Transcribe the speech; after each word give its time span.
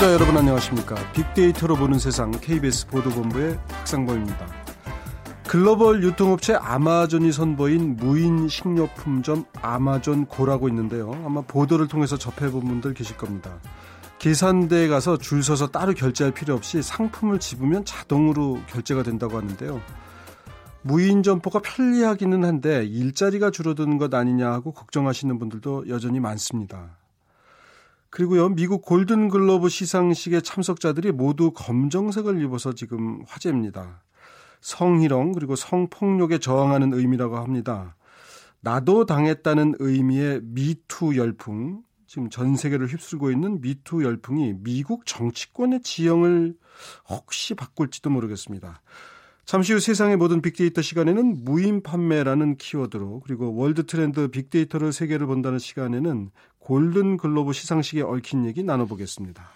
청취자 0.00 0.14
여러분 0.14 0.34
안녕하십니까? 0.34 0.96
빅데이터로 1.12 1.76
보는 1.76 1.98
세상 1.98 2.30
KBS 2.30 2.86
보도본부의 2.86 3.58
박상범입니다. 3.68 4.46
글로벌 5.46 6.02
유통업체 6.02 6.54
아마존이 6.54 7.32
선보인 7.32 7.96
무인 7.96 8.48
식료품점 8.48 9.44
아마존 9.60 10.24
고라고 10.24 10.68
있는데요. 10.68 11.12
아마 11.26 11.42
보도를 11.42 11.86
통해서 11.86 12.16
접해본 12.16 12.62
분들 12.62 12.94
계실 12.94 13.18
겁니다. 13.18 13.58
계산대에 14.18 14.88
가서 14.88 15.18
줄 15.18 15.42
서서 15.42 15.68
따로 15.68 15.92
결제할 15.92 16.32
필요 16.32 16.54
없이 16.54 16.80
상품을 16.82 17.38
집으면 17.38 17.84
자동으로 17.84 18.58
결제가 18.68 19.02
된다고 19.02 19.36
하는데요. 19.36 19.82
무인 20.80 21.22
점포가 21.22 21.60
편리하기는 21.60 22.42
한데 22.42 22.86
일자리가 22.86 23.50
줄어드는 23.50 23.98
것 23.98 24.14
아니냐 24.14 24.50
하고 24.50 24.72
걱정하시는 24.72 25.38
분들도 25.38 25.88
여전히 25.88 26.20
많습니다. 26.20 26.99
그리고요, 28.10 28.48
미국 28.48 28.82
골든글로브 28.82 29.68
시상식의 29.68 30.42
참석자들이 30.42 31.12
모두 31.12 31.52
검정색을 31.52 32.42
입어서 32.42 32.72
지금 32.72 33.22
화제입니다. 33.26 34.02
성희롱 34.60 35.32
그리고 35.32 35.56
성폭력에 35.56 36.38
저항하는 36.38 36.92
의미라고 36.92 37.38
합니다. 37.38 37.96
나도 38.60 39.06
당했다는 39.06 39.76
의미의 39.78 40.40
Me 40.42 40.72
Too 40.72 41.16
열풍, 41.16 41.82
지금 42.06 42.28
전 42.28 42.56
세계를 42.56 42.88
휩쓸고 42.88 43.30
있는 43.30 43.60
Me 43.60 43.77
Too 43.77 44.02
열풍이 44.02 44.54
미국 44.58 45.06
정치권의 45.06 45.82
지형을 45.82 46.56
혹시 47.08 47.54
바꿀지도 47.54 48.10
모르겠습니다. 48.10 48.82
잠시 49.50 49.72
후 49.72 49.80
세상의 49.80 50.16
모든 50.16 50.42
빅데이터 50.42 50.80
시간에는 50.80 51.44
무인 51.44 51.82
판매라는 51.82 52.56
키워드로 52.56 53.22
그리고 53.26 53.52
월드 53.56 53.84
트렌드 53.84 54.28
빅데이터를 54.28 54.92
세계를 54.92 55.26
본다는 55.26 55.58
시간에는 55.58 56.30
골든 56.60 57.16
글로브 57.16 57.52
시상식에 57.52 58.02
얽힌 58.02 58.46
얘기 58.46 58.62
나눠보겠습니다. 58.62 59.50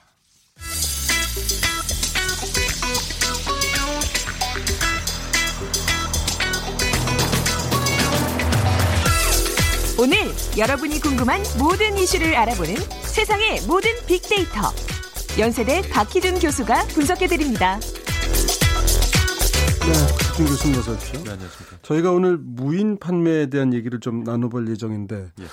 오늘 9.97 10.17
여러분이 10.59 10.99
궁금한 10.99 11.41
모든 11.57 11.97
이슈를 11.97 12.35
알아보는 12.35 12.75
세상의 13.03 13.61
모든 13.69 13.93
빅데이터. 14.09 14.73
연세대 15.39 15.83
박희준 15.89 16.41
교수가 16.41 16.87
분석해드립니다. 16.89 17.79
네, 19.87 19.93
박준 19.93 20.47
교수님 20.47 20.79
어서 20.79 20.93
오십시오. 20.93 21.23
네, 21.25 21.31
안녕하십니까. 21.33 21.79
저희가 21.83 22.11
오늘 22.11 22.39
무인 22.39 22.99
판매에 22.99 23.47
대한 23.47 23.75
얘기를 23.75 24.01
좀 24.01 24.25
나눠볼 24.25 24.69
예정인데, 24.69 25.31
예. 25.39 25.45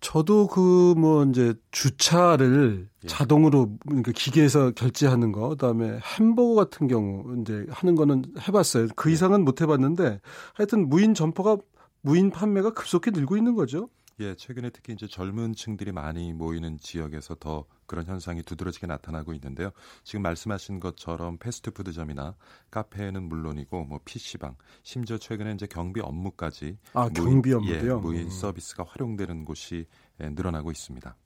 저도 0.00 0.46
그 0.48 0.94
뭐 0.96 1.24
이제 1.24 1.54
주차를 1.70 2.88
예. 3.04 3.06
자동으로 3.06 3.78
그러니까 3.86 4.12
기계에서 4.12 4.72
결제하는 4.72 5.32
거, 5.32 5.48
그다음에 5.50 5.98
햄버거 6.18 6.54
같은 6.54 6.88
경우 6.88 7.24
이제 7.40 7.64
하는 7.70 7.94
거는 7.94 8.24
해봤어요. 8.46 8.88
그 8.96 9.08
예. 9.08 9.14
이상은 9.14 9.44
못 9.44 9.62
해봤는데, 9.62 10.20
하여튼 10.54 10.88
무인 10.88 11.14
점포가 11.14 11.56
무인 12.02 12.30
판매가 12.30 12.70
급속히 12.74 13.10
늘고 13.10 13.36
있는 13.36 13.54
거죠. 13.54 13.88
예, 14.20 14.34
최근에 14.34 14.68
특히 14.68 14.92
이제 14.92 15.06
젊은 15.06 15.54
층들이 15.54 15.92
많이 15.92 16.34
모이는 16.34 16.76
지역에서 16.78 17.36
더 17.36 17.64
그런 17.86 18.04
현상이 18.04 18.42
두드러지게 18.42 18.86
나타나고 18.86 19.32
있는데요. 19.32 19.70
지금 20.04 20.20
말씀하신 20.22 20.78
것처럼 20.78 21.38
패스트푸드점이나 21.38 22.34
카페는 22.70 23.22
물론이고 23.22 23.84
뭐 23.84 23.98
PC방, 24.04 24.56
심지어 24.82 25.16
최근에 25.16 25.52
이제 25.52 25.66
경비 25.66 26.00
업무까지 26.02 26.76
아, 26.92 27.08
경비 27.08 27.54
업무요? 27.54 27.74
예, 27.74 27.94
무인 27.94 28.28
서비스가 28.28 28.84
활용되는 28.86 29.46
곳이 29.46 29.86
예, 30.20 30.28
늘어나고 30.28 30.70
있습니다. 30.70 31.16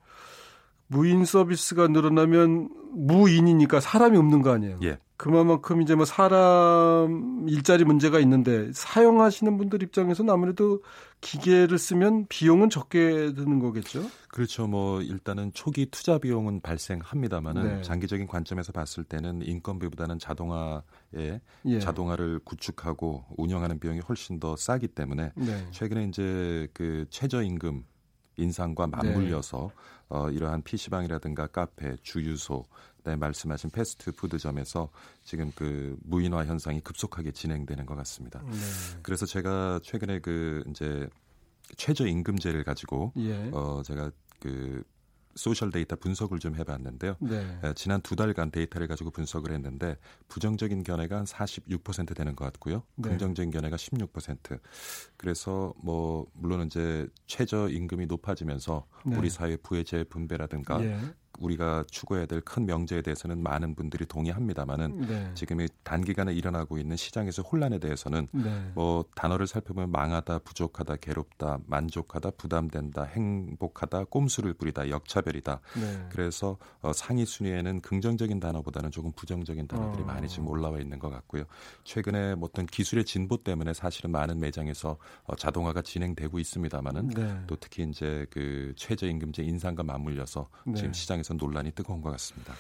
무인 0.87 1.25
서비스가 1.25 1.89
늘어나면 1.89 2.69
무인이니까 2.93 3.81
사람이 3.81 4.17
없는 4.17 4.43
거 4.43 4.53
아니에요? 4.53 4.79
예. 4.85 4.99
그만큼 5.17 5.81
이제 5.81 5.95
뭐 5.95 6.05
사람 6.05 7.47
일자리 7.49 7.85
문제가 7.85 8.19
있는데 8.21 8.71
사용하시는 8.73 9.57
분들 9.57 9.83
입장에서는 9.83 10.33
아무래도 10.33 10.83
기계를 11.25 11.79
쓰면 11.79 12.27
비용은 12.29 12.71
적게 12.71 13.33
드는 13.33 13.59
거겠죠? 13.59 14.13
그렇죠. 14.29 14.67
뭐 14.67 15.01
일단은 15.01 15.53
초기 15.55 15.87
투자 15.87 16.19
비용은 16.19 16.61
발생합니다만은 16.61 17.77
네. 17.77 17.81
장기적인 17.83 18.27
관점에서 18.27 18.73
봤을 18.73 19.05
때는 19.05 19.43
인건비보다는 19.43 20.19
자동화에 20.19 21.41
예. 21.67 21.79
자동화를 21.79 22.41
구축하고 22.45 23.25
운영하는 23.37 23.81
비용이 23.81 24.01
훨씬 24.01 24.39
더 24.39 24.57
싸기 24.57 24.89
때문에 24.89 25.33
네. 25.35 25.67
최근에 25.71 26.05
이제 26.05 26.69
그 26.75 27.07
최저임금 27.11 27.85
인상과 28.37 28.89
맞물려서 28.89 29.69
네. 29.69 29.94
어, 30.09 30.31
이러한 30.31 30.63
PC방이라든가 30.63 31.47
카페, 31.49 31.97
주유소, 32.03 32.65
그다음에 32.99 33.17
말씀하신 33.17 33.71
패스트푸드점에서 33.71 34.89
지금 35.25 35.53
그 35.55 35.97
무인화 36.05 36.45
현상이 36.47 36.81
급속하게 36.81 37.33
진행되는 37.33 37.87
것 37.87 37.95
같습니다. 37.97 38.43
네. 38.43 38.57
그래서 39.03 39.27
제가 39.27 39.81
최근에 39.83 40.21
그 40.21 40.65
이제 40.71 41.07
최저임금제를 41.77 42.65
가지고 42.65 43.13
예. 43.19 43.51
어 43.53 43.83
제가 43.85 44.11
그 44.41 44.83
소셜 45.35 45.71
데이터 45.71 45.97
분석을 45.97 46.39
좀 46.39 46.57
해봤는데요. 46.57 47.17
네. 47.21 47.61
지난 47.75 48.01
두 48.01 48.17
달간 48.17 48.51
데이터를 48.51 48.87
가지고 48.87 49.11
분석을 49.11 49.53
했는데 49.53 49.97
부정적인 50.29 50.83
견해가 50.83 51.17
한 51.17 51.25
46% 51.25 52.15
되는 52.15 52.37
것 52.37 52.45
같고요. 52.45 52.83
네. 52.97 53.09
긍정적인 53.09 53.51
견해가 53.51 53.77
16%. 53.77 54.61
그래서 55.17 55.75
뭐 55.79 56.27
물론 56.35 56.67
이제 56.67 57.09
최저 57.27 57.69
임금이 57.69 58.07
높아지면서 58.07 58.87
네. 59.07 59.17
우리 59.17 59.31
사회 59.31 59.57
부의 59.57 59.85
재분배라든가 59.85 60.85
예. 60.85 60.99
우리가 61.41 61.85
추구해야 61.91 62.27
될 62.27 62.45
큰 62.45 62.67
명제에 62.67 63.03
대해서는 63.03 63.43
많은 63.43 63.75
분들이 63.75 64.07
동의합니다만은 64.07 65.01
네. 65.09 65.31
지금 65.35 65.61
이 65.61 65.67
단기간에 65.83 66.33
일어나고 66.33 66.79
있는 66.79 66.97
시장에서 66.97 67.43
혼란에 67.43 67.79
대해서는 67.79 68.29
네. 68.33 68.71
뭐 68.75 69.05
단어를 69.15 69.47
살펴보면 69.47 69.91
망하다, 69.91 70.41
부족하다, 70.41 70.97
괴롭다, 70.97 71.59
만족하다, 71.67 72.33
부담된다, 72.33 73.05
행복하다, 73.05 74.05
꼼수를 74.05 74.55
부리다, 74.55 74.91
역차별이다. 74.91 75.61
네. 75.81 76.07
그래서 76.11 76.59
어, 76.81 76.93
상위 76.93 77.25
순위에는 77.25 77.81
긍정적인 77.81 78.39
단어보다는 78.41 78.91
조금 78.91 79.11
부정적인 79.13 79.67
단어들이 79.67 80.03
어. 80.03 80.07
많이 80.07 80.29
지금 80.29 80.47
올라와 80.49 80.79
있는 80.79 80.99
것 80.99 81.11
같고요. 81.11 81.45
최근에 81.85 82.35
뭐 82.35 82.49
어떤 82.51 82.67
기술의 82.67 83.05
진보 83.05 83.39
때문에 83.39 83.75
사실은 83.75 84.11
많은 84.13 84.39
매장에서 84.39 84.97
어, 85.25 85.35
자동화가 85.35 85.83
진행되고 85.83 86.39
있습니다만은 86.39 87.09
네. 87.09 87.41
또 87.47 87.57
특히 87.57 87.85
이제 87.85 88.27
그 88.31 88.73
최저임금제 88.77 89.43
인상과 89.43 89.83
맞물려서 89.83 90.49
네. 90.67 90.75
지금 90.75 90.93
시장에 90.93 91.23
상 91.23 91.24
황에서 91.25 91.35
논란이 91.35 91.73
뜨거운 91.73 92.03
것 92.03 92.11
같습니다. 92.13 92.55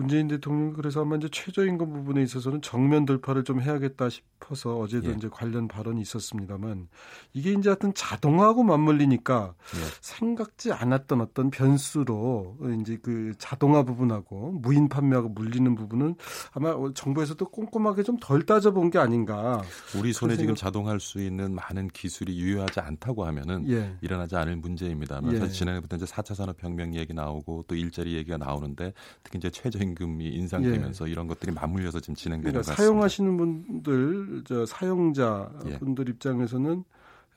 문재인 0.00 0.28
대통령 0.28 0.72
그래서 0.72 1.02
아마 1.02 1.16
이제 1.16 1.28
최저임금 1.30 1.92
부분에 1.92 2.22
있어서는 2.22 2.62
정면 2.62 3.04
돌파를 3.04 3.44
좀 3.44 3.60
해야겠다 3.60 4.08
싶어서 4.08 4.78
어제도 4.78 5.10
예. 5.10 5.14
이제 5.14 5.28
관련 5.30 5.66
발언이 5.68 6.00
있었습니다만 6.00 6.88
이게 7.32 7.52
이제 7.52 7.70
하여튼 7.70 7.92
자동화하고 7.94 8.62
맞물리니까 8.62 9.54
예. 9.74 9.78
생각지 10.00 10.72
않았던 10.72 11.20
어떤 11.20 11.50
변수로 11.50 12.58
이제 12.80 12.98
그 13.02 13.32
자동화 13.38 13.82
부분하고 13.82 14.52
무인 14.52 14.88
판매하고 14.88 15.28
물리는 15.30 15.74
부분은 15.74 16.14
아마 16.52 16.74
정부에서도 16.94 17.44
꼼꼼하게 17.46 18.04
좀 18.04 18.20
덜 18.20 18.42
따져본 18.42 18.90
게 18.90 18.98
아닌가. 18.98 19.62
우리 19.98 20.12
손에 20.12 20.36
지금 20.36 20.54
자동할 20.54 21.00
수 21.00 21.20
있는 21.20 21.54
많은 21.54 21.88
기술이 21.88 22.38
유효하지 22.38 22.78
않다고 22.80 23.24
하면은 23.24 23.68
예. 23.68 23.96
일어나지 24.02 24.36
않을 24.36 24.56
문제입니다만 24.56 25.32
예. 25.34 25.38
사실 25.38 25.54
지난해부터 25.54 25.96
이제 25.96 26.04
4차 26.04 26.34
산업혁명 26.34 26.94
얘기 26.94 27.12
나오고 27.12 27.64
또 27.66 27.74
일자리 27.74 28.14
얘기가 28.14 28.36
나오는데 28.36 28.92
특히 29.24 29.38
이제 29.38 29.50
최저 29.50 29.80
최저임금이 29.94 30.26
인상되면서 30.28 31.06
예. 31.08 31.10
이런 31.12 31.26
것들이 31.26 31.52
맞물려서 31.52 32.00
지금 32.00 32.14
진행되는 32.14 32.52
그러니까 32.52 32.60
것 32.62 32.76
같습니다. 32.76 32.82
사용하시는 32.82 33.36
분들, 33.36 34.42
저 34.46 34.66
사용자 34.66 35.50
예. 35.66 35.78
분들 35.78 36.08
입장에서는 36.08 36.84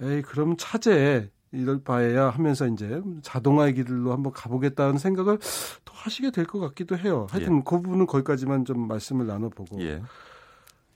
에이 0.02 0.22
그럼 0.24 0.56
차제 0.58 1.30
이럴 1.52 1.84
바에야 1.84 2.30
하면서 2.30 2.68
이제 2.68 3.02
자동화의 3.22 3.76
길로 3.76 4.12
한번 4.12 4.34
가보겠다는 4.34 4.98
생각을 4.98 5.38
더 5.86 5.94
하시게 5.94 6.32
될 6.32 6.46
것 6.46 6.60
같기도 6.60 6.98
해요. 6.98 7.28
하여튼 7.30 7.58
예. 7.58 7.62
그 7.66 7.82
부분은 7.82 8.08
거기까지만 8.08 8.66
좀 8.66 8.88
말씀을 8.88 9.28
나눠보고. 9.28 9.82
예. 9.82 10.02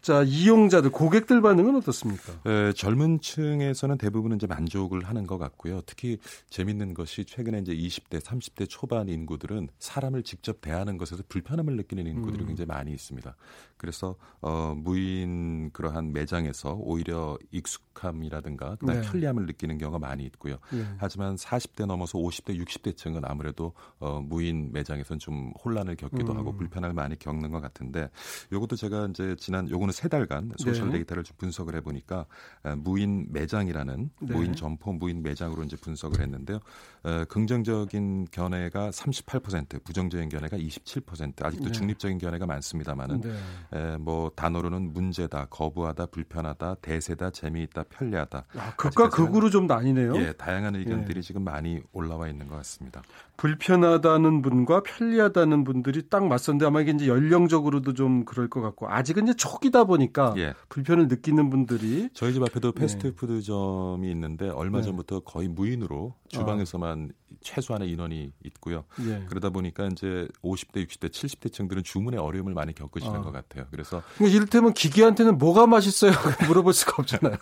자, 0.07 0.24
이용자들, 0.24 0.89
고객들 0.89 1.42
반응은 1.42 1.75
어떻습니까? 1.75 2.31
에, 2.45 2.71
젊은 2.71 3.19
층에서는 3.19 3.98
대부분은 3.98 4.38
이제 4.38 4.48
만족을 4.48 5.04
하는 5.04 5.27
것 5.27 5.38
같고요. 5.38 5.81
특히 5.86 6.18
재밌는 6.50 6.94
것이 6.94 7.25
최근에 7.25 7.59
이제 7.59 7.75
20대, 7.75 8.21
30대 8.21 8.68
초반 8.69 9.09
인구들은 9.09 9.68
사람을 9.80 10.24
직접 10.24 10.62
대하는 10.62 10.98
것에서 10.98 11.24
불편함을 11.27 11.75
느끼는 11.75 12.07
인구들이 12.07 12.45
음. 12.45 12.48
굉장히 12.48 12.68
많이 12.68 12.94
있습니다. 12.94 13.36
그래서 13.75 14.15
어, 14.39 14.74
무인 14.77 15.71
그러한 15.71 16.13
매장에서 16.13 16.75
오히려 16.80 17.38
익숙 17.51 17.88
익숙함이라든가 17.98 18.77
네. 18.81 19.01
편리함을 19.01 19.45
느끼는 19.48 19.77
경우가 19.77 20.00
많이 20.00 20.24
있고요. 20.25 20.57
네. 20.71 20.86
하지만 20.98 21.36
40대 21.36 21.86
넘어서 21.86 22.18
50대, 22.18 22.57
60대 22.63 22.95
층은 22.95 23.21
아무래도 23.25 23.74
어, 24.00 24.21
무인 24.21 24.71
매장에서는 24.71 25.19
좀 25.19 25.51
혼란을 25.63 25.95
겪기도 25.95 26.33
음. 26.33 26.38
하고 26.38 26.56
불편함을 26.56 26.94
많이 26.94 27.18
겪는 27.18 27.51
것 27.51 27.62
같은데 27.62 28.09
요것도 28.51 28.75
제가 28.75 29.07
이제 29.09 29.36
지난 29.39 29.69
요거는 29.69 29.92
세 29.97 30.07
달간 30.07 30.51
소셜 30.57 30.85
네. 30.85 30.97
데이터를 30.99 31.23
좀 31.23 31.35
분석을 31.39 31.73
해보니까 31.77 32.27
어, 32.63 32.75
무인 32.77 33.25
매장이라는 33.31 34.09
네. 34.21 34.33
무인 34.33 34.53
점포, 34.53 34.94
무인 34.94 35.23
매장으로 35.23 35.63
이제 35.63 35.75
분석을 35.75 36.21
했는데요. 36.21 36.59
어, 37.01 37.25
긍정적인 37.27 38.27
견해가 38.29 38.91
38%, 38.91 39.83
부정적인 39.83 40.29
견해가 40.29 40.55
27%. 40.55 41.44
아직도 41.44 41.65
네. 41.65 41.71
중립적인 41.71 42.19
견해가 42.19 42.45
많습니다만은 42.45 43.21
네. 43.21 43.33
에, 43.73 43.97
뭐 43.97 44.29
단어로는 44.35 44.94
문제다, 44.94 45.47
거부하다, 45.49 46.05
불편하다, 46.07 46.75
대세다, 46.75 47.31
재미있다, 47.31 47.85
편리하다. 47.89 48.45
아, 48.55 48.75
극과 48.75 49.09
극으로 49.09 49.49
좀 49.49 49.65
나뉘네요. 49.65 50.15
예, 50.17 50.33
다양한 50.33 50.75
의견들이 50.75 51.17
예. 51.17 51.21
지금 51.23 51.44
많이 51.44 51.81
올라와 51.91 52.27
있는 52.27 52.47
것 52.47 52.55
같습니다. 52.57 53.01
불편하다는 53.38 54.42
분과 54.42 54.81
편리하다는 54.84 55.63
분들이 55.63 56.10
딱 56.10 56.25
맞섰는데 56.28 56.66
아마 56.66 56.81
이게 56.81 56.92
이제 56.92 57.07
연령적으로도 57.07 57.94
좀 57.94 58.25
그럴 58.25 58.50
것 58.50 58.62
같고 58.62 58.89
아직은 58.89 59.25
이제 59.25 59.34
초기다 59.36 59.84
보니까 59.86 60.34
예. 60.38 60.54
불편을 60.69 61.07
느끼는 61.07 61.50
분들이 61.50 62.10
저희 62.13 62.34
집 62.34 62.42
앞에도 62.42 62.74
예. 62.75 62.80
패스트푸드점이 62.80 64.10
있는데 64.12 64.50
얼마 64.50 64.80
네. 64.80 64.86
전부터 64.86 65.22
거의 65.22 65.48
무인으로 65.48 66.16
주방에서만 66.29 67.12
아. 67.12 67.27
최소한의 67.41 67.89
인원이 67.89 68.31
있고요. 68.45 68.85
예. 69.06 69.25
그러다 69.27 69.50
보니까 69.50 69.88
이제 69.88 70.27
50대, 70.44 70.88
60대, 70.88 71.09
70대층들은 71.09 71.83
주문에 71.83 72.18
어려움을 72.18 72.53
많이 72.53 72.74
겪으시는 72.74 73.15
아. 73.15 73.21
것 73.21 73.31
같아요. 73.31 73.65
그래서 73.71 74.01
그러니까 74.15 74.35
이를테면 74.35 74.74
기계한테는 74.74 75.38
뭐가 75.38 75.68
맛있어요? 75.68 76.12
물어볼 76.47 76.74
수가 76.74 76.95
없잖아요. 77.00 77.38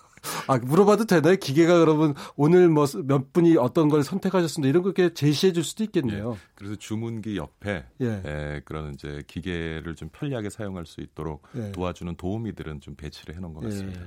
아 0.47 0.57
물어봐도 0.57 1.05
되나요? 1.05 1.35
기계가 1.35 1.79
그러면 1.79 2.15
오늘 2.35 2.67
뭐 2.69 2.85
몇 3.05 3.33
분이 3.33 3.57
어떤 3.57 3.89
걸 3.89 4.03
선택하셨습니다. 4.03 4.69
이런 4.69 4.83
거 4.83 4.89
이렇게 4.89 5.13
제시해 5.13 5.53
줄 5.53 5.63
수도 5.63 5.83
있겠네요. 5.83 6.33
예. 6.33 6.37
그래서 6.55 6.75
주문기 6.75 7.37
옆에 7.37 7.85
예. 8.01 8.21
예, 8.25 8.61
그런 8.65 8.93
이제 8.93 9.23
기계를 9.27 9.95
좀 9.95 10.09
편리하게 10.09 10.49
사용할 10.49 10.85
수 10.85 11.01
있도록 11.01 11.47
예. 11.55 11.71
도와주는 11.71 12.15
도우미들은 12.15 12.81
좀 12.81 12.95
배치를 12.95 13.35
해놓은 13.35 13.53
것 13.53 13.63
예. 13.63 13.69
같습니다. 13.69 14.01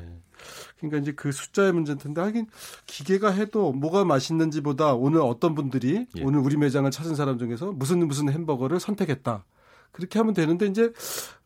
그러니까 0.78 0.98
이제 0.98 1.12
그 1.12 1.32
숫자의 1.32 1.72
문제일 1.72 1.98
텐데 1.98 2.20
하긴 2.20 2.46
기계가 2.86 3.30
해도 3.30 3.72
뭐가 3.72 4.04
맛있는지보다 4.04 4.94
오늘 4.94 5.20
어떤 5.20 5.54
분들이 5.54 6.06
예. 6.16 6.22
오늘 6.22 6.40
우리 6.40 6.56
매장을 6.56 6.90
찾은 6.90 7.14
사람 7.14 7.38
중에서 7.38 7.72
무슨 7.72 8.06
무슨 8.06 8.30
햄버거를 8.30 8.80
선택했다. 8.80 9.44
그렇게 9.92 10.18
하면 10.18 10.34
되는데 10.34 10.66
이제 10.66 10.92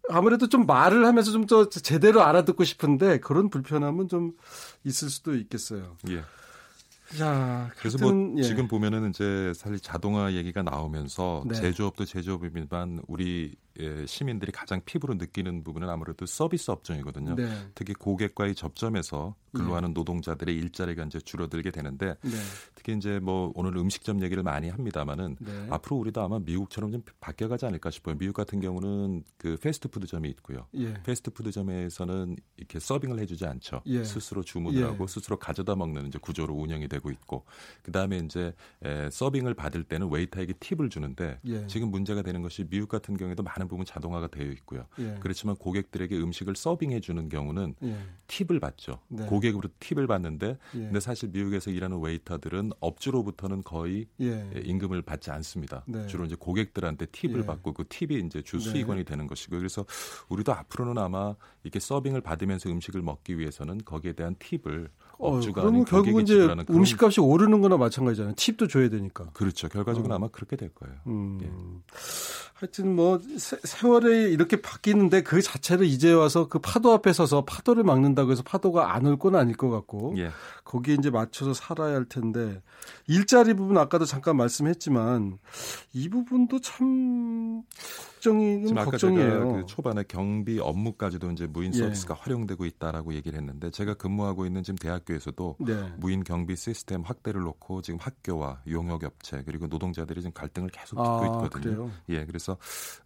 아무래도 0.09 0.49
좀 0.49 0.67
말을 0.67 1.06
하면서 1.06 1.31
좀 1.31 1.47
더 1.47 1.69
제대로 1.69 2.23
알아듣고 2.23 2.65
싶은데 2.65 3.19
그런 3.21 3.50
불편함은 3.50 4.09
좀 4.09 4.33
있을 4.85 5.11
수도 5.11 5.35
있겠어요. 5.35 5.97
예. 6.09 6.23
자, 7.19 7.71
그래서 7.77 7.99
뭐 7.99 8.35
예. 8.38 8.43
지금 8.43 8.69
보면은 8.69 9.11
이제 9.11 9.53
사실 9.55 9.79
자동화 9.81 10.33
얘기가 10.33 10.62
나오면서 10.62 11.45
네. 11.47 11.55
제조업도 11.55 12.05
제조업이지만 12.05 13.03
우리 13.06 13.55
예, 13.72 13.72
시민들이 14.07 14.53
가장 14.53 14.81
피부로 14.85 15.15
느끼는 15.15 15.65
부분은 15.65 15.89
아무래도 15.89 16.27
서비스 16.27 16.71
업종이거든요. 16.71 17.35
네. 17.35 17.49
특히 17.75 17.95
고객과의 17.95 18.55
접점에서 18.55 19.35
근로하는 19.53 19.91
네. 19.91 19.95
노동자들의 19.95 20.55
일자리가 20.57 21.05
이제 21.05 21.21
줄어들게 21.21 21.71
되는데 21.71 22.17
네. 22.23 22.31
특히 22.75 22.97
이제 22.97 23.19
뭐 23.21 23.53
오늘 23.55 23.77
음식점 23.77 24.23
얘기를 24.23 24.43
많이 24.43 24.69
합니다만은 24.69 25.37
네. 25.41 25.67
앞으로 25.71 25.97
우리도 25.97 26.23
아마 26.23 26.39
미국처럼 26.39 26.91
좀 26.91 27.03
바뀌어가지 27.21 27.67
않을까 27.67 27.91
싶어요. 27.91 28.17
미국 28.17 28.35
같은 28.35 28.61
경우는 28.61 29.25
그 29.37 29.57
패스트푸드점이 29.57 30.29
있고요. 30.31 30.67
예. 30.75 30.95
패스트푸드점에서는 31.03 32.37
이렇게 32.57 32.81
서빙을 32.81 33.19
해주지 33.21 33.45
않죠. 33.45 33.83
예. 33.87 34.05
스스로 34.05 34.43
주문을 34.43 34.81
예. 34.81 34.85
하고 34.85 35.07
스스로 35.07 35.39
가져다 35.39 35.77
먹는 35.77 36.07
이제 36.07 36.19
구조로 36.19 36.55
운영이 36.55 36.89
되고 36.89 37.11
있고 37.11 37.45
그 37.83 37.93
다음에 37.93 38.19
이제 38.19 38.55
에, 38.85 39.11
서빙을 39.11 39.55
받을 39.55 39.85
때는 39.85 40.11
웨이터에게 40.11 40.55
팁을 40.55 40.89
주는데 40.89 41.41
예. 41.47 41.67
지금 41.67 41.91
문제가 41.91 42.23
되는 42.23 42.43
것이 42.43 42.65
미국 42.65 42.89
같은 42.89 43.17
경우에도 43.17 43.43
많은 43.43 43.62
많은 43.62 43.69
부분 43.69 43.87
자동화가 43.87 44.29
되어 44.29 44.50
있고요. 44.53 44.87
예. 44.99 45.17
그렇지만 45.20 45.56
고객들에게 45.56 46.17
음식을 46.17 46.56
서빙해 46.56 47.00
주는 47.00 47.29
경우는 47.29 47.75
예. 47.82 47.97
팁을 48.26 48.61
받죠. 48.61 49.00
네. 49.09 49.26
고객으로 49.26 49.69
팁을 49.81 50.06
받는데 50.06 50.59
예. 50.75 50.79
근데 50.79 51.00
사실 51.00 51.31
미국에서 51.31 51.70
일하는 51.70 52.00
웨이터들은 52.00 52.73
업주로부터는 52.81 53.62
거의 53.62 54.06
예. 54.20 54.50
임금을 54.64 55.03
받지 55.03 55.31
않습니다. 55.31 55.85
네. 55.87 56.06
주로 56.06 56.25
이제 56.25 56.37
고객들한테 56.38 57.06
팁을 57.06 57.41
예. 57.41 57.47
받고 57.47 57.73
그 57.73 57.85
팁이 57.88 58.20
이제 58.26 58.43
주 58.43 58.59
네. 58.59 58.64
수익원이 58.64 59.05
네. 59.05 59.05
되는 59.05 59.26
것이고요. 59.26 59.59
그래서 59.59 59.85
우리도 60.29 60.53
앞으로는 60.53 60.99
아마 60.99 61.35
이렇게 61.62 61.81
서빙을 61.81 62.20
받으면서 62.20 62.70
음식을 62.70 63.03
먹기 63.03 63.38
위해서는 63.38 63.79
거기에 63.85 64.12
대한 64.12 64.35
팁을 64.38 64.85
어, 64.85 65.01
업주가 65.23 65.61
어, 65.61 65.65
그러면 65.65 65.85
결국은 65.85 66.23
이제 66.23 66.49
음식값이 66.71 67.21
오르는 67.21 67.61
거나 67.61 67.77
마찬가지잖아요. 67.77 68.35
팁도 68.37 68.67
줘야 68.69 68.89
되니까. 68.89 69.27
그렇죠. 69.33 69.69
결과적으로 69.69 70.13
어. 70.13 70.17
아마 70.17 70.29
그렇게 70.29 70.57
될 70.57 70.71
거예요. 70.75 70.95
음. 71.07 71.39
예. 71.43 71.51
하여튼 72.55 72.95
뭐 72.95 73.19
세, 73.39 73.57
월이 73.87 74.33
이렇게 74.33 74.61
바뀌는데 74.61 75.23
그 75.23 75.43
자체를 75.43 75.85
이제 75.85 76.13
와서 76.13 76.47
그 76.49 76.61
파도 76.61 76.93
앞에 76.93 77.13
서서 77.13 77.45
파도를 77.45 77.83
막는다고 77.83 78.31
해서 78.31 78.43
파도가 78.45 78.95
안 78.95 79.07
올 79.07 79.17
건 79.19 79.35
아닐 79.35 79.57
것 79.57 79.69
같고 79.69 80.15
예. 80.19 80.31
거기에 80.73 80.95
이제 80.95 81.11
맞춰서 81.11 81.53
살아야 81.53 81.95
할 81.95 82.07
텐데 82.07 82.63
일자리 83.07 83.53
부분 83.53 83.77
아까도 83.77 84.07
잠깐 84.07 84.39
말씀했지만 84.39 85.39
이 85.93 86.09
부분도 86.09 86.61
참 86.61 87.63
걱정이 88.23 88.63
지금 88.67 88.79
아까 88.79 88.93
걱정이에요. 88.93 89.53
그 89.53 89.67
초반에 89.67 90.05
경비 90.07 90.61
업무까지도 90.61 91.33
이제 91.33 91.47
무인 91.47 91.75
예. 91.75 91.79
서비스가 91.79 92.15
예. 92.17 92.23
활용되고 92.23 92.65
있다라고 92.65 93.15
얘기를 93.15 93.39
했는데 93.39 93.71
제가 93.71 93.95
근무하고 93.95 94.47
있는 94.47 94.63
지금 94.63 94.79
대학교에서도 94.79 95.57
네. 95.61 95.93
무인 95.97 96.23
경비 96.23 96.55
시스템 96.55 97.03
확대를 97.03 97.41
놓고 97.41 97.83
지금 97.83 97.99
학교와 98.01 98.63
용역 98.69 99.03
업체 99.03 99.43
그리고 99.45 99.67
노동자들이 99.67 100.23
지금 100.23 100.33
갈등을 100.33 100.69
계속 100.71 101.01
아, 101.01 101.21
있거든요. 101.25 101.51
그래요? 101.51 101.91
예, 102.11 102.25
그래서 102.25 102.57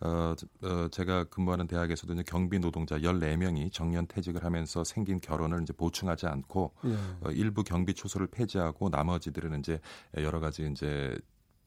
어, 0.01 0.35
어 0.63 0.89
제가 0.91 1.25
근무하는 1.25 1.67
대학에서도 1.67 2.13
이제 2.13 2.23
경비 2.27 2.59
노동자 2.59 2.99
14명이 2.99 3.73
정년 3.73 4.07
퇴직을 4.07 4.45
하면서 4.45 4.85
생긴 4.85 5.19
결혼을 5.19 5.63
이제 5.63 5.73
보충하지 5.73 6.27
않고 6.27 6.75
예. 6.85 6.95
어, 7.23 7.31
일부 7.31 7.56
경비 7.63 7.95
초소를 7.95 8.27
폐지하고 8.29 8.89
나머지들은 8.89 9.59
이제 9.61 9.81
여러 10.17 10.41
가지 10.41 10.69
이제 10.71 11.17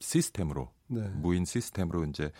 시스템으로 0.00 0.70
네. 0.88 1.02
무인 1.14 1.44
시스템으로 1.44 2.04
이제 2.06 2.32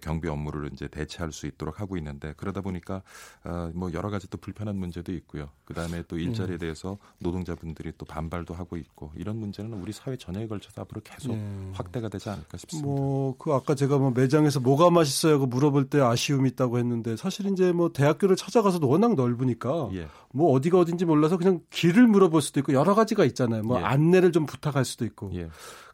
경비 0.00 0.28
업무를 0.28 0.70
이제 0.72 0.88
대체할 0.88 1.30
수 1.30 1.46
있도록 1.46 1.78
하고 1.78 1.98
있는데 1.98 2.32
그러다 2.38 2.62
보니까 2.62 3.02
어, 3.44 3.70
뭐 3.74 3.92
여러 3.92 4.08
가지 4.08 4.30
또 4.30 4.38
불편한 4.38 4.76
문제도 4.76 5.12
있고요. 5.12 5.50
그 5.66 5.74
다음에 5.74 6.02
또 6.08 6.16
일자리에 6.18 6.56
음. 6.56 6.58
대해서 6.58 6.96
노동자분들이 7.18 7.92
또 7.98 8.06
반발도 8.06 8.54
하고 8.54 8.78
있고 8.78 9.12
이런 9.14 9.36
문제는 9.36 9.74
우리 9.74 9.92
사회 9.92 10.16
전체에 10.16 10.46
걸쳐서 10.46 10.80
앞으로 10.82 11.02
계속 11.02 11.34
네. 11.34 11.70
확대가 11.74 12.08
되지 12.08 12.30
않을까 12.30 12.56
싶습니다. 12.56 12.86
뭐 12.88 13.18
그 13.38 13.52
아까 13.52 13.74
제가 13.74 13.98
뭐 13.98 14.10
매장에서 14.10 14.60
뭐가 14.60 14.90
맛있어요? 14.90 15.38
그 15.38 15.44
물어볼 15.44 15.88
때 15.88 16.00
아쉬움이 16.00 16.50
있다고 16.50 16.78
했는데 16.78 17.16
사실 17.16 17.46
이제 17.46 17.72
뭐 17.72 17.92
대학교를 17.92 18.36
찾아가서도 18.36 18.88
워낙 18.88 19.14
넓으니까 19.14 19.90
예. 19.94 20.08
뭐 20.32 20.52
어디가 20.52 20.78
어딘지 20.78 21.04
몰라서 21.04 21.36
그냥 21.36 21.60
길을 21.70 22.06
물어볼 22.06 22.42
수도 22.42 22.60
있고 22.60 22.72
여러 22.72 22.94
가지가 22.94 23.24
있잖아요. 23.26 23.62
뭐 23.62 23.78
예. 23.80 23.84
안내를 23.84 24.32
좀 24.32 24.46
부탁할 24.46 24.84
수도 24.84 25.04
있고. 25.04 25.30
예. 25.34 25.48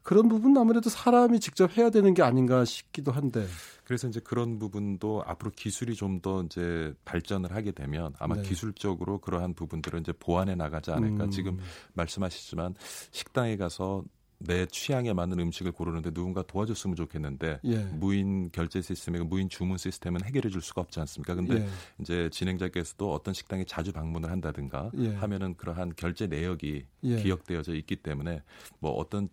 그런 0.04 0.28
부분은 0.28 0.56
아무래도 0.60 0.90
사람이 0.90 1.40
직접 1.40 1.76
해야 1.76 1.90
되는 1.90 2.14
게 2.14 2.22
아닌가 2.22 2.64
싶기도 2.64 3.10
한데. 3.10 3.46
그래서 3.84 4.06
이제 4.06 4.20
그런 4.20 4.58
부분도 4.58 5.24
앞으로 5.26 5.50
기술이 5.50 5.94
좀 5.94 6.14
더 6.22 6.42
이제 6.44 6.94
발전을 7.04 7.52
하게 7.52 7.72
되면 7.72 8.14
아마 8.18 8.36
네. 8.36 8.42
기술적으로 8.42 9.18
그러한 9.18 9.54
부분들을 9.54 10.00
이제 10.00 10.12
보완해 10.12 10.54
나가지 10.54 10.90
않을까. 10.92 11.24
음. 11.24 11.30
지금 11.30 11.58
말씀하셨지만 11.94 12.74
식당에 13.10 13.56
가서 13.56 14.04
내 14.38 14.66
취향에 14.66 15.12
맞는 15.12 15.38
음식을 15.40 15.72
고르는데 15.72 16.12
누군가 16.12 16.42
도와줬으면 16.42 16.96
좋겠는데 16.96 17.60
예. 17.64 17.76
무인 17.92 18.50
결제 18.52 18.80
시스템에 18.82 19.20
무인 19.20 19.48
주문 19.48 19.78
시스템은 19.78 20.22
해결해 20.24 20.50
줄 20.50 20.60
수가 20.60 20.82
없지 20.82 21.00
않습니까? 21.00 21.34
근데 21.34 21.56
예. 21.56 21.68
이제 22.00 22.28
진행자께서도 22.30 23.12
어떤 23.12 23.32
식당에 23.34 23.64
자주 23.64 23.92
방문을 23.92 24.30
한다든가 24.30 24.90
예. 24.98 25.14
하면은 25.14 25.54
그러한 25.56 25.94
결제 25.96 26.26
내역이 26.26 26.84
예. 27.04 27.22
기억되어져 27.22 27.74
있기 27.74 27.96
때문에 27.96 28.42
뭐 28.80 28.92
어떤 28.92 29.28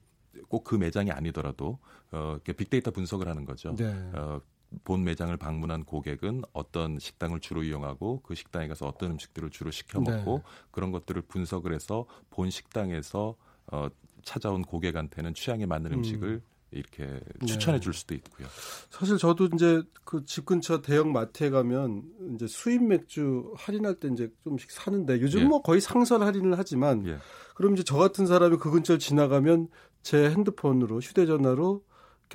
꼭 0.48 0.64
그 0.64 0.76
매장이 0.76 1.12
아니더라도 1.12 1.80
어, 2.12 2.38
빅데이터 2.44 2.92
분석을 2.92 3.28
하는 3.28 3.46
거죠. 3.46 3.76
네. 3.76 3.86
어, 4.14 4.40
본 4.86 5.04
매장을 5.04 5.36
방문한 5.36 5.84
고객은 5.84 6.44
어떤 6.54 6.98
식당을 6.98 7.42
주로 7.42 7.64
이용하고 7.64 8.22
그 8.22 8.36
식당에 8.36 8.68
가서 8.68 8.88
어떤 8.88 9.12
음식들을 9.12 9.50
주로 9.50 9.70
시켜 9.70 10.00
먹고 10.00 10.38
네. 10.38 10.44
그런 10.72 10.92
것들을 10.92 11.22
분석을 11.24 11.74
해서 11.74 12.06
본 12.30 12.50
식당에서 12.50 13.36
어, 13.72 13.88
찾아온 14.24 14.62
고객한테는 14.62 15.34
취향에 15.34 15.66
맞는 15.66 15.92
음. 15.92 15.98
음식을 15.98 16.30
음. 16.30 16.42
이렇게 16.74 17.20
추천해 17.46 17.80
네. 17.80 17.82
줄 17.84 17.94
수도 17.94 18.16
있고요. 18.16 18.48
사실 18.90 19.18
저도 19.18 19.50
이제 19.54 19.84
그 20.06 20.24
집 20.26 20.46
근처 20.46 20.82
대형 20.82 21.12
마트에 21.12 21.50
가면 21.50 22.04
이제 22.34 22.48
수입 22.48 22.82
맥주 22.82 23.54
할인할 23.58 23.96
때 23.96 24.08
이제 24.08 24.32
좀씩 24.46 24.72
사는데 24.72 25.20
요즘 25.20 25.42
예. 25.42 25.46
뭐 25.46 25.62
거의 25.62 25.82
상설 25.82 26.24
할인을 26.24 26.58
하지만 26.58 27.06
예. 27.08 27.18
그럼 27.56 27.74
이제 27.74 27.84
저 27.84 27.98
같은 27.98 28.26
사람이 28.26 28.56
그 28.56 28.72
근처를 28.72 29.00
지나가면 29.00 29.68
제 30.04 30.30
핸드폰으로 30.30 31.00
휴대전화로 31.00 31.84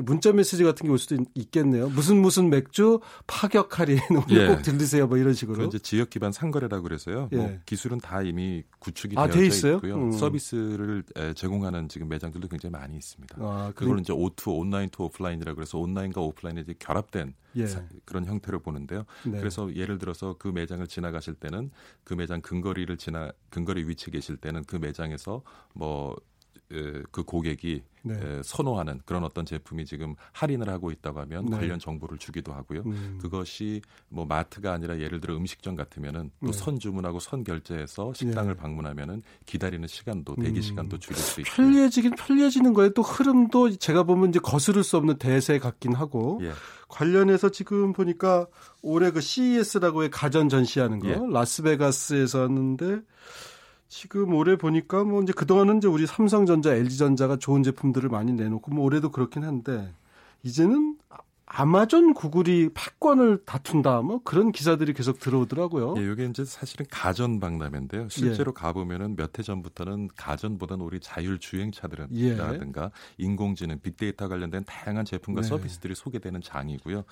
문자 0.03 0.31
메시지 0.31 0.63
같은 0.63 0.85
게 0.87 0.93
올 0.93 0.99
수도 0.99 1.17
있, 1.35 1.51
겠네요 1.51 1.89
무슨 1.89 2.21
무슨 2.21 2.51
맥주 2.51 3.01
파격 3.27 3.79
할인 3.79 3.99
오늘 4.11 4.43
예. 4.43 4.47
꼭 4.49 4.61
들리세요. 4.61 5.07
뭐 5.07 5.17
이런 5.17 5.33
식으로. 5.33 5.65
이제 5.65 5.79
지역 5.79 6.11
기반 6.11 6.33
상거래라고 6.33 6.83
그래서요. 6.83 7.21
뭐 7.21 7.29
예. 7.33 7.37
뭐 7.37 7.59
기술은 7.65 7.97
다 8.01 8.21
이미 8.21 8.63
구축이 8.79 9.15
아, 9.17 9.27
되어 9.27 9.43
있어요? 9.43 9.77
있고요. 9.77 9.97
음. 9.97 10.13
서비스를 10.13 11.03
제공하는 11.35 11.89
지금 11.89 12.09
매장들도 12.11 12.47
굉장히 12.49 12.73
많이 12.73 12.95
있습니다. 12.99 13.37
아, 13.41 13.73
그걸 13.75 13.99
이제 14.01 14.13
O2 14.13 14.55
online 14.59 14.91
to 14.91 15.05
offline이라고 15.05 15.57
그래서 15.57 15.79
온라인과 15.79 16.21
오프라인이 16.21 16.65
결합된 16.79 17.35
예. 17.57 17.67
그런 18.05 18.27
형태로 18.27 18.59
보는데요. 18.61 19.07
네. 19.25 19.39
그래서 19.39 19.75
예를 19.75 19.97
들어서 19.97 20.37
그 20.39 20.49
매장을 20.49 20.87
지나가실 20.87 21.37
때는 21.37 21.71
그 22.05 22.13
매장 22.13 22.43
근거리를 22.43 22.95
지나 22.99 23.33
근거리 23.49 23.89
위치에 23.89 24.13
계실 24.13 24.37
때는 24.37 24.65
그 24.65 24.77
매장에서 24.77 25.41
뭐 25.75 26.15
그 27.17 27.23
고객이 27.23 27.83
네. 28.03 28.43
선호하는 28.45 29.01
그런 29.07 29.25
어떤 29.25 29.47
제품이 29.47 29.87
지금 29.87 30.17
할인을 30.33 30.69
하고 30.69 30.91
있다고 30.91 31.21
하면 31.21 31.47
네. 31.47 31.57
관련 31.57 31.79
정보를 31.79 32.19
주기도 32.19 32.53
하고요. 32.53 32.83
음. 32.85 33.19
그것이 33.23 33.81
뭐 34.11 34.27
마트가 34.27 34.75
아니라 34.75 34.99
예를 34.99 35.19
들어 35.23 35.35
음식점 35.35 35.77
같으면은 35.77 36.31
또선 36.45 36.75
네. 36.75 36.81
주문하고 36.81 37.19
선 37.19 37.43
결제해서 37.43 38.13
식당을 38.13 38.53
네. 38.53 38.61
방문하면은 38.61 39.23
기다리는 39.47 39.89
시간도 39.89 40.37
대기 40.37 40.59
음. 40.59 40.61
시간도 40.61 40.99
줄일 40.99 41.17
수 41.17 41.41
있고 41.41 41.51
편리해지긴 41.55 42.17
편리해지는 42.17 42.75
거예요. 42.75 42.91
또 42.91 43.01
흐름도 43.01 43.79
제가 43.79 44.03
보면 44.03 44.29
이제 44.29 44.41
거스를 44.41 44.85
수 44.85 44.99
없는 44.99 45.17
대세 45.17 45.59
같긴 45.59 45.95
하고 45.95 46.39
예. 46.43 46.53
관련해서 46.89 47.49
지금 47.49 47.95
보니까 47.95 48.47
올해 48.83 49.11
그 49.11 49.23
CES라고의 49.23 50.11
가전 50.11 50.51
전시하는 50.51 50.99
거 50.99 51.09
예. 51.09 51.19
라스베가스에서 51.33 52.43
하는데 52.43 53.01
지금 53.89 54.35
올해 54.35 54.57
보니까 54.57 55.05
뭐 55.05 55.23
이제 55.23 55.33
그동안은 55.33 55.79
이제 55.79 55.89
우리 55.89 56.07
삼성전자, 56.07 56.75
LG전자가 56.75 57.37
좋은 57.37 57.63
제품들을 57.63 58.09
많이 58.09 58.33
내놓고 58.33 58.73
뭐 58.73 58.85
올해도 58.85 59.11
그렇긴 59.11 59.45
한데 59.45 59.93
이제는 60.43 60.97
아마존 61.47 62.13
구글이 62.13 62.71
패권을 62.75 63.45
다툰다 63.47 64.03
뭐 64.03 64.21
그런 64.25 64.51
기사들이 64.51 64.93
계속 64.93 65.21
들어오더라고요. 65.21 65.95
예, 65.97 66.13
이게 66.13 66.25
이제 66.27 66.45
사실은 66.45 66.87
가전 66.91 67.39
박람회인데요. 67.39 68.09
실제로 68.09 68.53
예. 68.55 68.61
가보면은 68.61 69.15
몇 69.15 69.39
해 69.39 69.43
전부터는 69.43 70.09
가전보다는 70.17 70.85
우리 70.85 70.99
자율 70.99 71.39
주행차들이라든가 71.39 72.83
예. 72.85 72.91
인공지능, 73.19 73.79
빅데이터 73.81 74.29
관련된 74.29 74.65
다양한 74.65 75.05
제품과 75.05 75.43
네. 75.43 75.49
서비스들이 75.49 75.95
소개되는 75.95 76.41
장이고요. 76.41 77.05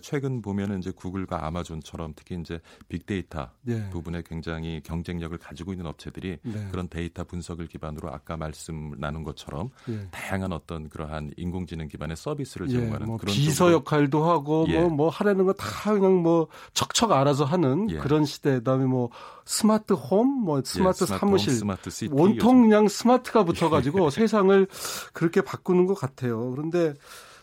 최근 0.00 0.40
보면은 0.40 0.78
이제 0.78 0.90
구글과 0.90 1.46
아마존처럼 1.46 2.14
특히 2.16 2.38
이제 2.40 2.60
빅데이터 2.88 3.50
예. 3.68 3.90
부분에 3.90 4.22
굉장히 4.24 4.80
경쟁력을 4.84 5.36
가지고 5.36 5.72
있는 5.72 5.86
업체들이 5.86 6.38
네. 6.42 6.68
그런 6.70 6.88
데이터 6.88 7.24
분석을 7.24 7.66
기반으로 7.66 8.10
아까 8.12 8.36
말씀 8.36 8.94
나눈 8.98 9.24
것처럼 9.24 9.70
예. 9.88 10.06
다양한 10.10 10.52
어떤 10.52 10.88
그러한 10.88 11.32
인공지능 11.36 11.88
기반의 11.88 12.16
서비스를 12.16 12.68
예, 12.70 12.74
제공하는 12.74 13.06
뭐 13.06 13.16
그런 13.18 13.34
비서 13.34 13.73
역할도 13.74 14.24
하고 14.24 14.66
예. 14.68 14.80
뭐, 14.80 14.88
뭐 14.90 15.08
하라는 15.10 15.44
거 15.46 15.52
다 15.52 15.92
그냥 15.92 16.22
뭐 16.22 16.48
척척 16.72 17.12
알아서 17.12 17.44
하는 17.44 17.90
예. 17.90 17.98
그런 17.98 18.24
시대. 18.24 18.54
그다음에 18.54 18.84
뭐 18.84 19.10
스마트 19.44 19.92
홈, 19.92 20.26
뭐 20.44 20.62
스마트 20.64 21.04
예, 21.04 21.06
사무실, 21.06 21.52
스마트 21.52 21.90
시티, 21.90 22.12
온통 22.12 22.62
그냥 22.62 22.88
스마트가 22.88 23.44
붙어가지고 23.44 24.08
세상을 24.10 24.66
그렇게 25.12 25.40
바꾸는 25.40 25.86
것 25.86 25.94
같아요. 25.94 26.50
그런데 26.50 26.94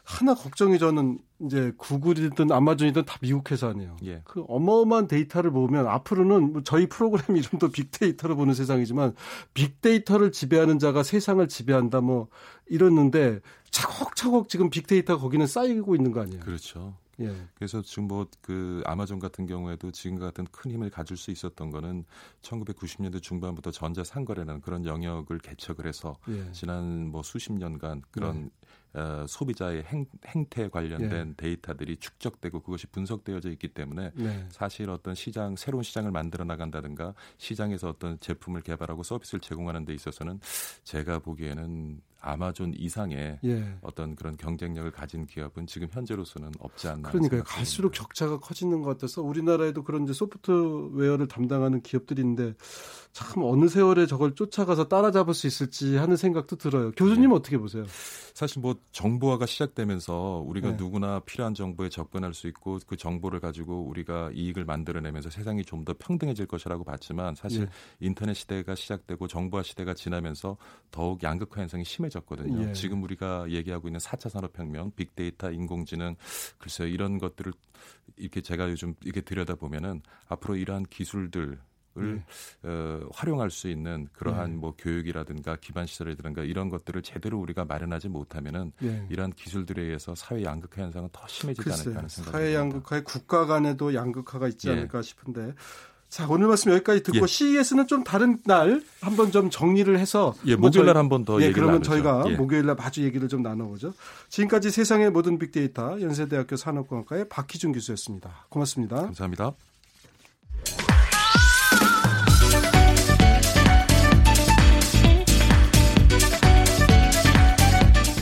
하나 0.03 0.34
걱정이 0.34 0.79
저는 0.79 1.20
이제 1.46 1.74
구글이든 1.77 2.51
아마존이든 2.51 3.05
다 3.05 3.17
미국 3.22 3.50
회사네요. 3.50 3.98
예. 4.05 4.22
그 4.25 4.43
어마어마한 4.48 5.08
데이터를 5.08 5.51
보면 5.51 5.88
앞으로는 5.88 6.53
뭐 6.53 6.62
저희 6.63 6.88
프로그램 6.88 7.24
이름도 7.38 7.70
빅데이터로 7.70 8.36
보는 8.36 8.53
세상이지만 8.53 9.15
빅데이터를 9.53 10.31
지배하는 10.31 10.79
자가 10.79 11.03
세상을 11.03 11.48
지배한다 11.48 12.01
뭐 12.01 12.27
이랬는데 12.67 13.39
차곡차곡 13.70 14.50
지금 14.50 14.70
빅데이터 14.70 15.17
거기는 15.17 15.46
쌓이고 15.48 15.96
있는 15.96 16.12
거 16.12 16.22
아니에요? 16.22 16.41
그렇죠. 16.41 16.96
예. 17.20 17.34
그래서 17.55 17.81
지금 17.81 18.08
뭐 18.08 18.25
그 18.41 18.81
아마존 18.86 19.20
같은 19.20 19.46
경우에도 19.46 19.91
지금과 19.91 20.27
같은 20.27 20.46
큰 20.51 20.72
힘을 20.72 20.89
가질 20.89 21.15
수 21.15 21.31
있었던 21.31 21.70
거는 21.70 22.05
1990년대 22.41 23.22
중반부터 23.22 23.72
전자 23.72 24.03
상거래라는 24.03 24.62
그런 24.62 24.86
영역을 24.86 25.39
개척을 25.39 25.88
해서 25.88 26.17
예. 26.29 26.51
지난 26.51 27.08
뭐 27.08 27.24
수십 27.24 27.53
년간 27.53 28.01
그런 28.12 28.46
예. 28.46 28.67
어, 28.93 29.25
소비자의 29.27 29.83
행, 29.83 30.05
행태 30.27 30.69
관련된 30.69 31.29
예. 31.29 31.33
데이터들이 31.38 31.98
축적되고 31.98 32.62
그것이 32.62 32.88
분석되어져 32.88 33.50
있기 33.51 33.69
때문에 33.69 34.12
네. 34.15 34.45
사실 34.50 34.89
어떤 34.89 35.15
시장 35.15 35.55
새로운 35.55 35.83
시장을 35.83 36.12
만들어 36.12 36.43
나간다든가 36.43 37.13
시장에서 37.38 37.89
어떤 37.89 38.19
제품을 38.19 38.62
개발하고 38.62 39.03
서비스를 39.03 39.39
제공하는 39.39 39.86
데 39.86 39.93
있어서는 39.93 40.39
제가 40.83 41.19
보기에는 41.19 42.01
아마존 42.21 42.73
이상의 42.77 43.39
예. 43.43 43.77
어떤 43.81 44.15
그런 44.15 44.37
경쟁력을 44.37 44.89
가진 44.91 45.25
기업은 45.25 45.67
지금 45.67 45.89
현재로서는 45.91 46.51
없지 46.59 46.87
않나. 46.87 47.09
그러니까 47.09 47.43
갈수록 47.43 47.91
격차가 47.91 48.39
커지는 48.39 48.81
것 48.81 48.89
같아서 48.89 49.21
우리나라에도 49.21 49.83
그런 49.83 50.03
이제 50.03 50.13
소프트웨어를 50.13 51.27
담당하는 51.27 51.81
기업들이 51.81 52.21
있는데 52.21 52.53
참 53.11 53.43
어느 53.43 53.67
세월에 53.67 54.05
저걸 54.05 54.35
쫓아가서 54.35 54.87
따라잡을 54.87 55.33
수 55.33 55.47
있을지 55.47 55.97
하는 55.97 56.15
생각도 56.15 56.55
들어요. 56.55 56.91
교수님 56.91 57.31
네. 57.31 57.35
어떻게 57.35 57.57
보세요? 57.57 57.85
사실 58.33 58.61
뭐 58.61 58.75
정보화가 58.93 59.45
시작되면서 59.45 60.43
우리가 60.47 60.71
네. 60.71 60.77
누구나 60.77 61.19
필요한 61.19 61.53
정보에 61.53 61.89
접근할 61.89 62.33
수 62.33 62.47
있고 62.47 62.79
그 62.87 62.95
정보를 62.95 63.41
가지고 63.41 63.83
우리가 63.83 64.31
이익을 64.33 64.63
만들어내면서 64.63 65.29
세상이 65.29 65.63
좀 65.65 65.81
더 65.83 65.95
평등해질 65.97 66.45
것이라고 66.45 66.83
봤지만 66.83 67.35
사실 67.35 67.65
네. 67.65 67.71
인터넷 67.99 68.33
시대가 68.33 68.75
시작되고 68.75 69.27
정보화 69.27 69.63
시대가 69.63 69.93
지나면서 69.93 70.57
더욱 70.91 71.23
양극화 71.23 71.61
현상이 71.61 71.83
심해 71.83 72.09
졌거든요. 72.12 72.70
예. 72.70 72.74
지금 72.74 73.01
우리가 73.03 73.50
얘기하고 73.50 73.88
있는 73.88 74.00
4차 74.00 74.30
산업혁명, 74.30 74.91
빅데이터, 74.96 75.51
인공지능 75.51 76.15
글쎄요 76.60 76.88
이런 76.88 77.18
것들을 77.18 77.51
이렇게 78.18 78.41
제가 78.41 78.70
요즘 78.70 78.94
이렇게 79.03 79.22
들여다 79.22 79.56
보면은 79.56 80.01
앞으로 80.27 80.56
이러한 80.56 80.84
기술들 80.84 81.58
을 81.98 82.15
네. 82.15 82.70
어, 82.70 83.01
활용할 83.13 83.51
수 83.51 83.68
있는 83.68 84.08
그러한 84.13 84.51
네. 84.51 84.56
뭐 84.56 84.74
교육이라든가 84.77 85.58
기반 85.58 85.86
시설이라든가 85.86 86.44
이런 86.44 86.70
것들을 86.70 87.01
제대로 87.01 87.38
우리가 87.39 87.65
마련하지 87.65 88.08
못하면은 88.08 88.72
네. 88.80 89.06
이러한 89.10 89.34
기술들에 89.34 89.82
의해서 89.82 90.15
사회 90.15 90.41
양극화 90.41 90.84
현상은 90.84 91.10
더 91.12 91.27
심해지지 91.27 91.70
않을까 91.70 91.98
하는 91.98 92.08
생각이 92.08 92.32
사회 92.32 92.56
양극화에 92.56 93.01
국가 93.03 93.46
간에도 93.46 93.94
양극화가 93.94 94.48
있지 94.48 94.70
예. 94.70 94.72
않을까 94.72 95.01
싶은데 95.01 95.53
자 96.12 96.27
오늘 96.30 96.48
말씀 96.48 96.74
여기까지 96.74 97.03
듣고 97.03 97.22
예. 97.22 97.25
CES는 97.25 97.88
좀 97.88 98.03
다른 98.03 98.38
날 98.44 98.84
한번 99.00 99.32
좀 99.32 99.50
정리를 99.50 99.98
해서 99.98 100.34
예, 100.46 100.58
뭐 100.58 100.68
목요일 100.68 100.86
날 100.86 100.98
한 100.98 101.08
번 101.08 101.24
더 101.24 101.39
예, 101.39 101.46
얘기를 101.46 101.53
그러면 101.53 101.75
나누죠. 101.75 101.89
저희가 101.89 102.24
예. 102.27 102.36
목요일 102.36 102.65
날 102.65 102.75
마주 102.75 103.01
얘기를 103.06 103.30
좀 103.30 103.41
나눠보죠. 103.41 103.94
지금까지 104.27 104.72
세상의 104.72 105.10
모든 105.12 105.39
빅데이터 105.39 106.01
연세대학교 106.01 106.58
산업공학과의 106.58 107.30
박희준 107.30 107.72
교수였습니다. 107.72 108.46
고맙습니다. 108.50 108.98
감사합니다. 109.03 109.53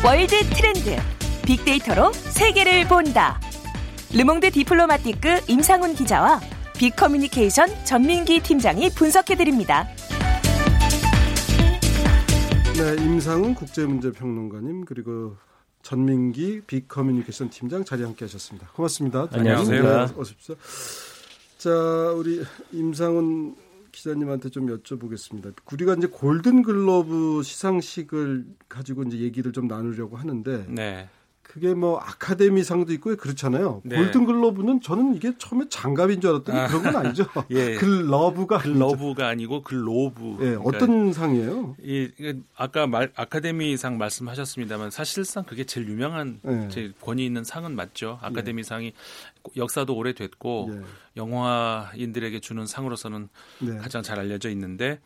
월드 0.03 0.35
트렌드 0.49 0.95
빅데이터로 1.45 2.11
세계를 2.13 2.87
본다. 2.87 3.39
르몽드 4.13 4.51
디플로마티크 4.51 5.41
임상훈 5.47 5.93
기자와 5.95 6.39
빅커뮤니케이션 6.79 7.67
전민기 7.83 8.39
팀장이 8.39 8.89
분석해드립니다. 8.91 9.85
네, 12.73 13.03
임상훈 13.03 13.53
국제문제평론가님 13.53 14.85
그리고 14.85 15.35
전민기 15.81 16.61
빅커뮤니케이션 16.61 17.49
팀장 17.49 17.83
자리 17.83 18.03
함께 18.03 18.23
하셨습니다. 18.23 18.69
고맙습니다. 18.69 19.27
안녕하세요. 19.29 19.83
네, 19.83 19.89
어서 19.89 20.13
오십시오. 20.17 20.55
자, 21.57 21.69
우리 22.15 22.45
임상훈 22.71 23.57
기자님한테 23.91 24.47
좀 24.47 24.67
여쭤보겠습니다. 24.67 25.53
우리가 25.73 25.95
이제 25.95 26.07
골든 26.07 26.63
글로브 26.63 27.41
시상식을 27.43 28.45
가지고 28.69 29.03
이제 29.03 29.17
얘기를 29.17 29.51
좀 29.51 29.67
나누려고 29.67 30.15
하는데 30.15 30.65
네. 30.69 31.09
그게 31.49 31.73
뭐 31.73 31.97
아카데미상도 31.97 32.93
있고 32.93 33.15
그렇잖아요. 33.15 33.81
네. 33.83 33.95
골든 33.95 34.25
글러브는 34.25 34.81
저는 34.81 35.15
이게 35.15 35.33
처음에 35.39 35.65
장갑인 35.67 36.21
줄 36.21 36.29
알았더니 36.29 36.59
아, 36.59 36.67
그런 36.67 36.83
건 36.83 36.95
아니죠. 36.97 37.25
예. 37.49 37.73
글러브가 37.73 38.59
글러브가 38.59 39.27
아니고 39.27 39.63
글로브. 39.63 40.37
예, 40.41 40.49
그러니까 40.51 40.61
어떤 40.63 41.11
상이에요? 41.11 41.75
이 41.81 42.11
아까 42.55 42.85
말, 42.85 43.11
아카데미상 43.15 43.97
말씀하셨습니다만 43.97 44.91
사실상 44.91 45.43
그게 45.43 45.63
제일 45.63 45.87
유명한 45.87 46.39
예. 46.47 46.67
제일 46.69 46.93
권위 47.01 47.25
있는 47.25 47.43
상은 47.43 47.75
맞죠. 47.75 48.19
아카데미상이 48.21 48.85
예. 48.85 48.91
역사도 49.57 49.95
오래됐고 49.95 50.69
예. 50.71 50.81
영화인들에게 51.17 52.41
주는 52.41 52.67
상으로서는 52.67 53.27
네. 53.57 53.77
가장 53.77 54.03
잘 54.03 54.19
알려져 54.19 54.51
있는데 54.51 54.99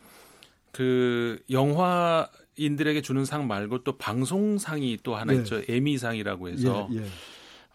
그 0.72 1.38
영화 1.50 2.28
인들에게 2.56 3.02
주는 3.02 3.24
상 3.24 3.46
말고 3.46 3.84
또 3.84 3.96
방송상이 3.96 4.98
또 5.02 5.16
하나 5.16 5.32
네. 5.32 5.38
있죠. 5.38 5.62
에미상이라고 5.68 6.48
해서 6.48 6.88
예, 6.92 6.98
예. 6.98 7.06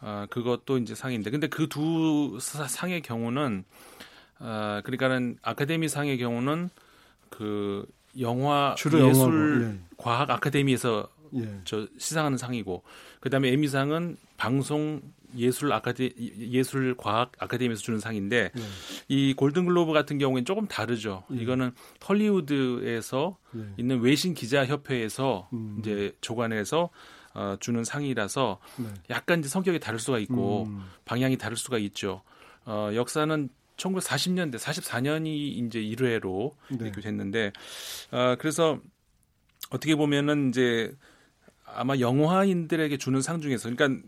어, 0.01 0.25
그것도 0.29 0.77
이제 0.77 0.95
상인데 0.95 1.29
근데 1.31 1.48
그 1.48 1.67
두 1.67 2.38
상의 2.39 3.01
경우는 3.01 3.65
어, 4.39 4.81
그러니까는 4.83 5.38
아카데미 5.41 5.89
상의 5.89 6.17
경우는 6.17 6.69
그 7.29 7.86
영화 8.19 8.75
예술 8.77 9.00
영화고, 9.00 9.63
예. 9.63 9.79
과학 9.98 10.29
아카데미에서 10.31 11.09
예. 11.36 11.62
저 11.65 11.88
시상하는 11.98 12.38
상이고 12.38 12.83
그다음에 13.19 13.50
에미상은 13.50 14.17
방송 14.38 15.01
예술 15.38 15.71
아카데 15.74 16.09
예술 16.17 16.95
과학 16.98 17.31
아카데미에서 17.39 17.81
주는 17.81 18.00
상인데 18.00 18.51
예. 18.55 18.62
이 19.07 19.33
골든 19.33 19.65
글로브 19.65 19.93
같은 19.93 20.17
경우에는 20.17 20.45
조금 20.45 20.67
다르죠. 20.67 21.24
예. 21.31 21.41
이거는 21.41 21.71
헐리우드에서 22.07 23.38
예. 23.55 23.65
있는 23.77 24.01
외신 24.01 24.33
기자 24.33 24.65
협회에서 24.65 25.50
음. 25.53 25.77
이제 25.79 26.13
조관해서 26.21 26.89
어, 27.36 27.55
주는 27.59 27.83
상이라서 27.83 28.59
네. 28.77 28.88
약간 29.09 29.39
이제 29.39 29.50
성격이 29.50 29.79
다를 29.79 30.00
수가 30.00 30.19
있고 30.19 30.63
음. 30.63 30.83
방향이 31.05 31.38
다를 31.38 31.57
수가 31.57 31.77
있죠. 31.77 32.24
어, 32.65 32.89
역사는 32.93 33.50
1940년대 33.77 34.57
44년이 34.57 35.27
이제 35.27 35.79
1회로 35.79 36.55
네. 36.71 36.86
이렇게 36.86 37.01
됐는데 37.01 37.51
어, 38.12 38.36
그래서 38.39 38.79
어떻게 39.69 39.95
보면은 39.95 40.50
이제 40.50 40.91
아마 41.65 41.98
영화인들에게 41.98 42.98
주는 42.98 43.21
상 43.21 43.41
중에서 43.41 43.69
그러니까 43.69 44.01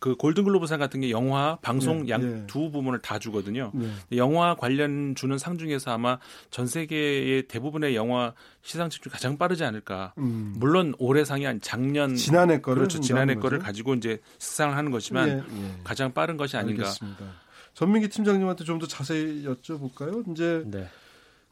그 0.00 0.16
골든글로브상 0.16 0.78
같은 0.78 1.00
게 1.00 1.10
영화, 1.10 1.56
방송 1.60 2.04
네, 2.06 2.12
양두 2.12 2.58
네. 2.58 2.70
부분을 2.72 3.00
다 3.00 3.18
주거든요. 3.18 3.70
네. 3.74 3.88
영화 4.16 4.54
관련 4.56 5.14
주는 5.14 5.36
상 5.36 5.58
중에서 5.58 5.92
아마 5.92 6.18
전 6.50 6.66
세계의 6.66 7.48
대부분의 7.48 7.94
영화 7.94 8.32
시상식 8.62 9.02
중 9.02 9.12
가장 9.12 9.36
빠르지 9.36 9.62
않을까. 9.62 10.14
음. 10.16 10.54
물론 10.56 10.94
올해 10.98 11.24
상이 11.24 11.46
아니 11.46 11.60
작년 11.60 12.16
지난해 12.16 12.60
거를 12.62 12.80
그렇죠. 12.80 13.00
지난해 13.00 13.34
거를 13.34 13.58
가지고 13.58 13.94
이제 13.94 14.18
수상을 14.38 14.74
하는 14.74 14.90
거지만 14.90 15.28
예, 15.28 15.32
예. 15.34 15.74
가장 15.84 16.12
빠른 16.14 16.38
것이 16.38 16.56
아닌가. 16.56 16.84
알겠습니다. 16.84 17.24
전민기 17.74 18.08
팀장님한테 18.08 18.64
좀 18.64 18.78
더 18.78 18.86
자세히 18.86 19.44
여쭤볼까요? 19.44 20.28
이제 20.32 20.62
네. 20.66 20.88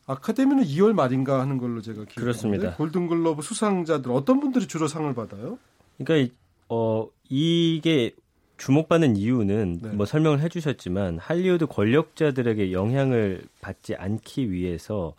아카데미는 0.06 0.64
2월 0.64 0.94
말인가 0.94 1.38
하는 1.40 1.58
걸로 1.58 1.82
제가 1.82 1.96
기억하는데 2.04 2.20
그렇습니다. 2.20 2.74
골든글러브 2.76 3.42
수상자들 3.42 4.10
어떤 4.10 4.40
분들이 4.40 4.66
주로 4.66 4.88
상을 4.88 5.14
받아요? 5.14 5.58
그러니까 5.98 6.34
어 6.70 7.06
이게 7.28 8.14
주목받는 8.58 9.16
이유는 9.16 9.78
네. 9.82 9.88
뭐 9.90 10.04
설명을 10.04 10.40
해주셨지만 10.40 11.18
할리우드 11.18 11.66
권력자들에게 11.66 12.72
영향을 12.72 13.42
받지 13.60 13.94
않기 13.94 14.50
위해서 14.50 15.14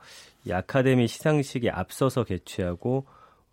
이 0.46 0.51
아카데미 0.51 1.08
시상식에 1.08 1.69
앞서서 1.69 2.24
개최하고 2.24 3.05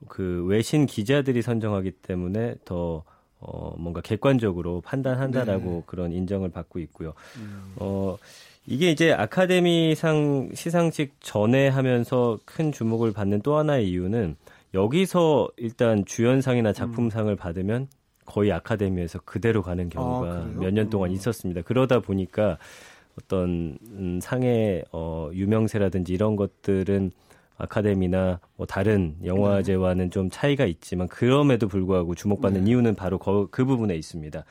그 0.08 0.44
외신 0.46 0.86
기자들이 0.86 1.40
선정하기 1.40 1.92
때문에 2.02 2.56
더 2.64 3.04
어, 3.38 3.74
뭔가 3.78 4.00
객관적으로 4.00 4.80
판단한다라고 4.80 5.70
네. 5.70 5.82
그런 5.86 6.12
인정을 6.12 6.50
받고 6.50 6.78
있고요. 6.80 7.14
음. 7.38 7.74
어, 7.76 8.16
이게 8.66 8.90
이제 8.90 9.12
아카데미상 9.12 10.50
시상식 10.54 11.14
전에 11.20 11.68
하면서 11.68 12.38
큰 12.44 12.72
주목을 12.72 13.12
받는 13.12 13.42
또 13.42 13.56
하나의 13.56 13.88
이유는 13.88 14.36
여기서 14.74 15.48
일단 15.56 16.04
주연상이나 16.04 16.72
작품상을 16.72 17.32
음. 17.32 17.36
받으면 17.36 17.88
거의 18.26 18.52
아카데미에서 18.52 19.21
그대로 19.25 19.62
가는 19.62 19.88
경우가 19.88 20.28
아, 20.28 20.50
몇년 20.59 20.90
동안 20.90 21.11
음. 21.11 21.14
있었습니다. 21.14 21.62
그러다 21.62 22.00
보니까 22.00 22.59
어떤 23.18 23.78
음, 23.92 24.18
상의 24.21 24.85
어, 24.92 25.30
유명세라든지 25.33 26.12
이런 26.12 26.37
것들은 26.37 27.12
아카데미나 27.59 28.40
뭐 28.56 28.66
다른 28.66 29.16
영화제와는 29.25 30.11
좀 30.11 30.28
차이가 30.30 30.66
있지만 30.66 31.09
그럼에도 31.09 31.68
불구하고 31.68 32.14
주목받는 32.14 32.64
네. 32.64 32.71
이유는 32.71 32.95
바로 32.97 33.18
거, 33.18 33.49
그 33.50 33.64
부분에 33.64 33.95
있습니다. 33.97 34.45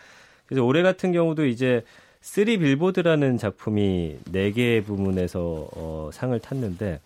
그래서 0.48 0.65
올해 0.65 0.82
같은 0.82 1.12
경우도 1.12 1.46
이제 1.46 1.84
쓰리 2.22 2.58
빌보드라는 2.58 3.38
작품이 3.38 4.17
네 4.32 4.51
개 4.51 4.82
부문에서 4.82 5.67
어, 5.75 6.10
상을 6.12 6.38
탔는데 6.39 7.00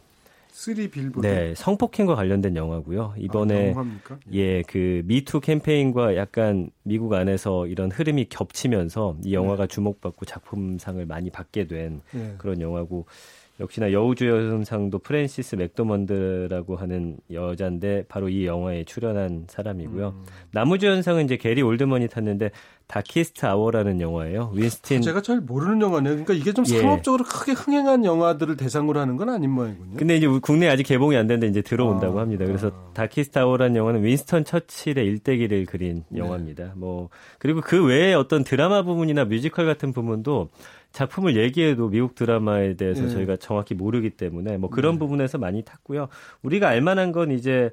쓰리 0.60 0.90
빌보드. 0.90 1.26
네, 1.26 1.56
성폭행과 1.56 2.16
관련된 2.16 2.58
영화고요. 2.58 3.14
이번에 3.18 3.74
아, 3.78 3.86
예, 4.34 4.62
그 4.64 5.04
미투 5.06 5.40
캠페인과 5.40 6.18
약간 6.18 6.70
미국 6.84 7.14
안에서 7.14 7.66
이런 7.66 7.90
흐름이 7.90 8.26
겹치면서 8.26 9.16
이 9.24 9.34
영화가 9.34 9.68
네. 9.68 9.74
주목받고 9.74 10.26
작품상을 10.26 11.06
많이 11.06 11.30
받게 11.30 11.68
된 11.68 12.02
네. 12.12 12.36
그런 12.40 12.60
영화고 12.60 13.06
역시나 13.60 13.92
여우주연상도 13.92 15.00
프랜시스 15.00 15.56
맥도먼드라고 15.56 16.78
하는 16.78 17.18
여자인데 17.32 18.06
바로 18.08 18.30
이 18.30 18.46
영화에 18.46 18.86
출연한 18.86 19.46
사람이고요. 19.48 20.08
음. 20.10 20.26
남우주연상은 20.52 21.26
이제 21.26 21.38
게리 21.38 21.62
올드먼이 21.62 22.08
탔는데 22.08 22.52
다키스트 22.88 23.46
아워라는 23.46 24.02
영화예요. 24.02 24.52
윈스턴 24.56 25.04
제가 25.04 25.22
잘 25.22 25.42
모르는 25.42 25.80
영화네요. 25.80 26.14
그러니까 26.14 26.34
이게 26.34 26.54
좀 26.54 26.66
예. 26.70 26.80
상업적으로 26.80 27.24
크게 27.24 27.52
흥행한 27.52 28.04
영화들을 28.04 28.58
대상으로 28.58 29.00
하는 29.00 29.16
건 29.16 29.30
아닌 29.30 29.52
모양이군요. 29.52 29.98
근데 29.98 30.18
이제 30.18 30.28
국내 30.42 30.68
아직 30.68 30.84
개봉이 30.84 31.16
안 31.16 31.28
됐는데 31.28 31.48
이제 31.52 31.62
들어온다고 31.62 32.18
아, 32.18 32.22
합니다. 32.24 32.46
그래서 32.46 32.70
아. 32.70 32.92
다키스트 32.96 33.38
아워라는 33.38 33.76
영화는 33.76 34.04
윈스턴 34.04 34.44
처칠의 34.44 35.06
일대기를 35.06 35.68
그린 35.68 36.04
네. 36.10 36.20
영화입니다. 36.20 36.74
뭐 36.78 37.10
그리고 37.38 37.62
그 37.62 37.86
외에 37.86 38.16
어떤 38.16 38.44
드라마 38.44 38.82
부분이나 38.82 39.26
뮤지컬 39.26 39.68
같은 39.68 39.94
부분도 39.94 40.50
작품을 40.92 41.36
얘기해도 41.36 41.90
미국 41.90 42.16
드라마에 42.16 42.76
대해서 42.76 43.04
네. 43.04 43.10
저희가 43.10 43.38
정확히 43.38 43.76
모르기 43.76 44.10
때문에 44.12 44.58
뭐 44.58 44.70
그런 44.70 44.94
네. 44.94 45.00
부분에서 45.00 45.38
많이 45.38 45.64
탔고요. 45.64 46.10
우리가 46.42 46.68
알만한 46.68 47.12
건 47.12 47.32
이제 47.32 47.72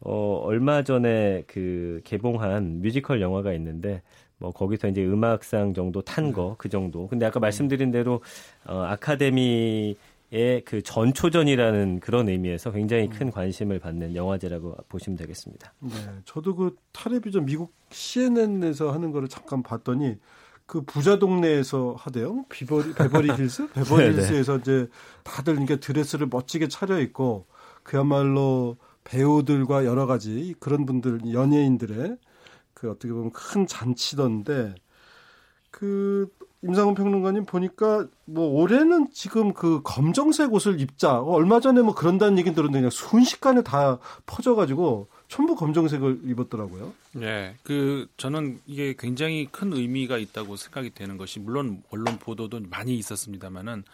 어 0.00 0.40
얼마 0.44 0.82
전에 0.82 1.44
그 1.46 2.00
개봉한 2.04 2.82
뮤지컬 2.82 3.20
영화가 3.20 3.52
있는데 3.54 4.02
뭐 4.38 4.52
거기서 4.52 4.88
이제 4.88 5.04
음악상 5.04 5.74
정도 5.74 6.02
탄 6.02 6.32
거그 6.32 6.68
네. 6.68 6.68
정도. 6.68 7.06
근데 7.06 7.24
아까 7.24 7.40
말씀드린 7.40 7.90
대로 7.90 8.20
어 8.66 8.82
아카데미의 8.82 9.96
그 10.32 10.82
전초전이라는 10.82 12.00
그런 12.00 12.28
의미에서 12.28 12.72
굉장히 12.72 13.08
큰 13.08 13.30
관심을 13.30 13.78
받는 13.78 14.16
영화제라고 14.16 14.76
보시면 14.88 15.16
되겠습니다. 15.16 15.72
네, 15.78 15.90
저도 16.24 16.56
그 16.56 16.76
텔레비전 16.92 17.46
미국 17.46 17.72
CNN에서 17.90 18.90
하는 18.90 19.12
거를 19.12 19.28
잠깐 19.28 19.62
봤더니 19.62 20.16
그 20.66 20.82
부자 20.82 21.18
동네에서 21.18 21.94
하대요. 21.98 22.44
비버리 22.48 22.94
베버리 22.94 23.30
힐스? 23.38 23.68
베버리 23.68 24.08
힐스에서 24.16 24.58
이제 24.58 24.88
다들 25.22 25.62
이게 25.62 25.76
드레스를 25.76 26.26
멋지게 26.30 26.68
차려 26.68 27.00
입고 27.00 27.46
그야말로 27.82 28.76
배우들과 29.04 29.84
여러 29.84 30.06
가지 30.06 30.54
그런 30.58 30.84
분들 30.84 31.32
연예인들의 31.32 32.16
그 32.74 32.90
어떻게 32.90 33.12
보면 33.12 33.30
큰 33.32 33.66
잔치던데 33.66 34.74
그 35.70 36.28
임상훈 36.62 36.94
평론가님 36.94 37.44
보니까 37.44 38.08
뭐 38.24 38.60
올해는 38.60 39.08
지금 39.12 39.52
그 39.52 39.82
검정색 39.84 40.52
옷을 40.52 40.80
입자 40.80 41.20
얼마 41.20 41.60
전에 41.60 41.80
뭐 41.82 41.94
그런다는 41.94 42.38
얘기 42.38 42.52
들었는데 42.52 42.78
그냥 42.80 42.90
순식간에 42.90 43.62
다 43.62 43.98
퍼져가지고 44.26 45.08
전부 45.28 45.56
검정색을 45.56 46.20
입었더라고요. 46.24 46.94
네, 47.12 47.56
그 47.62 48.08
저는 48.16 48.60
이게 48.66 48.94
굉장히 48.98 49.48
큰 49.50 49.72
의미가 49.72 50.18
있다고 50.18 50.56
생각이 50.56 50.90
되는 50.90 51.16
것이 51.16 51.40
물론 51.40 51.82
언론 51.90 52.18
보도도 52.18 52.60
많이 52.70 52.96
있었습니다만은 52.96 53.84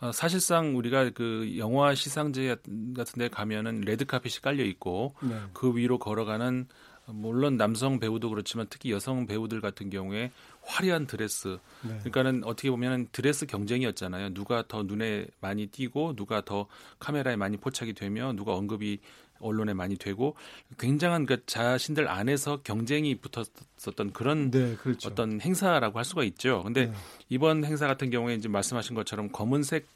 어, 0.00 0.12
사실상 0.12 0.76
우리가 0.76 1.10
그 1.10 1.54
영화 1.58 1.94
시상제 1.94 2.56
같은 2.96 3.18
데 3.18 3.28
가면은 3.28 3.82
레드 3.82 4.04
카펫이 4.04 4.40
깔려 4.42 4.64
있고 4.64 5.14
네. 5.22 5.40
그 5.52 5.76
위로 5.76 5.98
걸어가는 5.98 6.66
물론 7.06 7.56
남성 7.56 7.98
배우도 7.98 8.30
그렇지만 8.30 8.66
특히 8.70 8.90
여성 8.90 9.26
배우들 9.26 9.60
같은 9.60 9.90
경우에 9.90 10.30
화려한 10.62 11.06
드레스. 11.06 11.58
네. 11.82 11.98
그러니까는 11.98 12.44
어떻게 12.44 12.70
보면 12.70 13.08
드레스 13.12 13.46
경쟁이었잖아요. 13.46 14.32
누가 14.32 14.64
더 14.66 14.82
눈에 14.82 15.26
많이 15.40 15.66
띄고 15.66 16.16
누가 16.16 16.40
더 16.40 16.66
카메라에 16.98 17.36
많이 17.36 17.56
포착이 17.56 17.92
되며 17.92 18.32
누가 18.32 18.54
언급이 18.54 19.00
언론에 19.44 19.74
많이 19.74 19.96
되고 19.96 20.34
굉장한 20.78 21.26
그 21.26 21.44
자신들 21.46 22.08
안에서 22.08 22.60
경쟁이 22.62 23.16
붙었었던 23.16 24.12
그런 24.12 24.50
네, 24.50 24.76
그렇죠. 24.76 25.08
어떤 25.08 25.40
행사라고 25.40 25.98
할 25.98 26.04
수가 26.04 26.24
있죠. 26.24 26.62
근데 26.62 26.86
네. 26.86 26.92
이번 27.28 27.64
행사 27.64 27.86
같은 27.86 28.10
경우에 28.10 28.34
이제 28.34 28.48
말씀하신 28.48 28.94
것처럼 28.94 29.30
검은색 29.30 29.86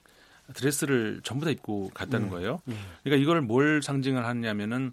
드레스를 0.54 1.20
전부 1.24 1.44
다 1.44 1.50
입고 1.50 1.90
갔다는 1.94 2.26
네. 2.26 2.32
거예요. 2.32 2.60
네. 2.64 2.74
그러니까 3.02 3.22
이걸 3.22 3.40
뭘 3.42 3.82
상징을 3.82 4.24
하냐면은 4.24 4.92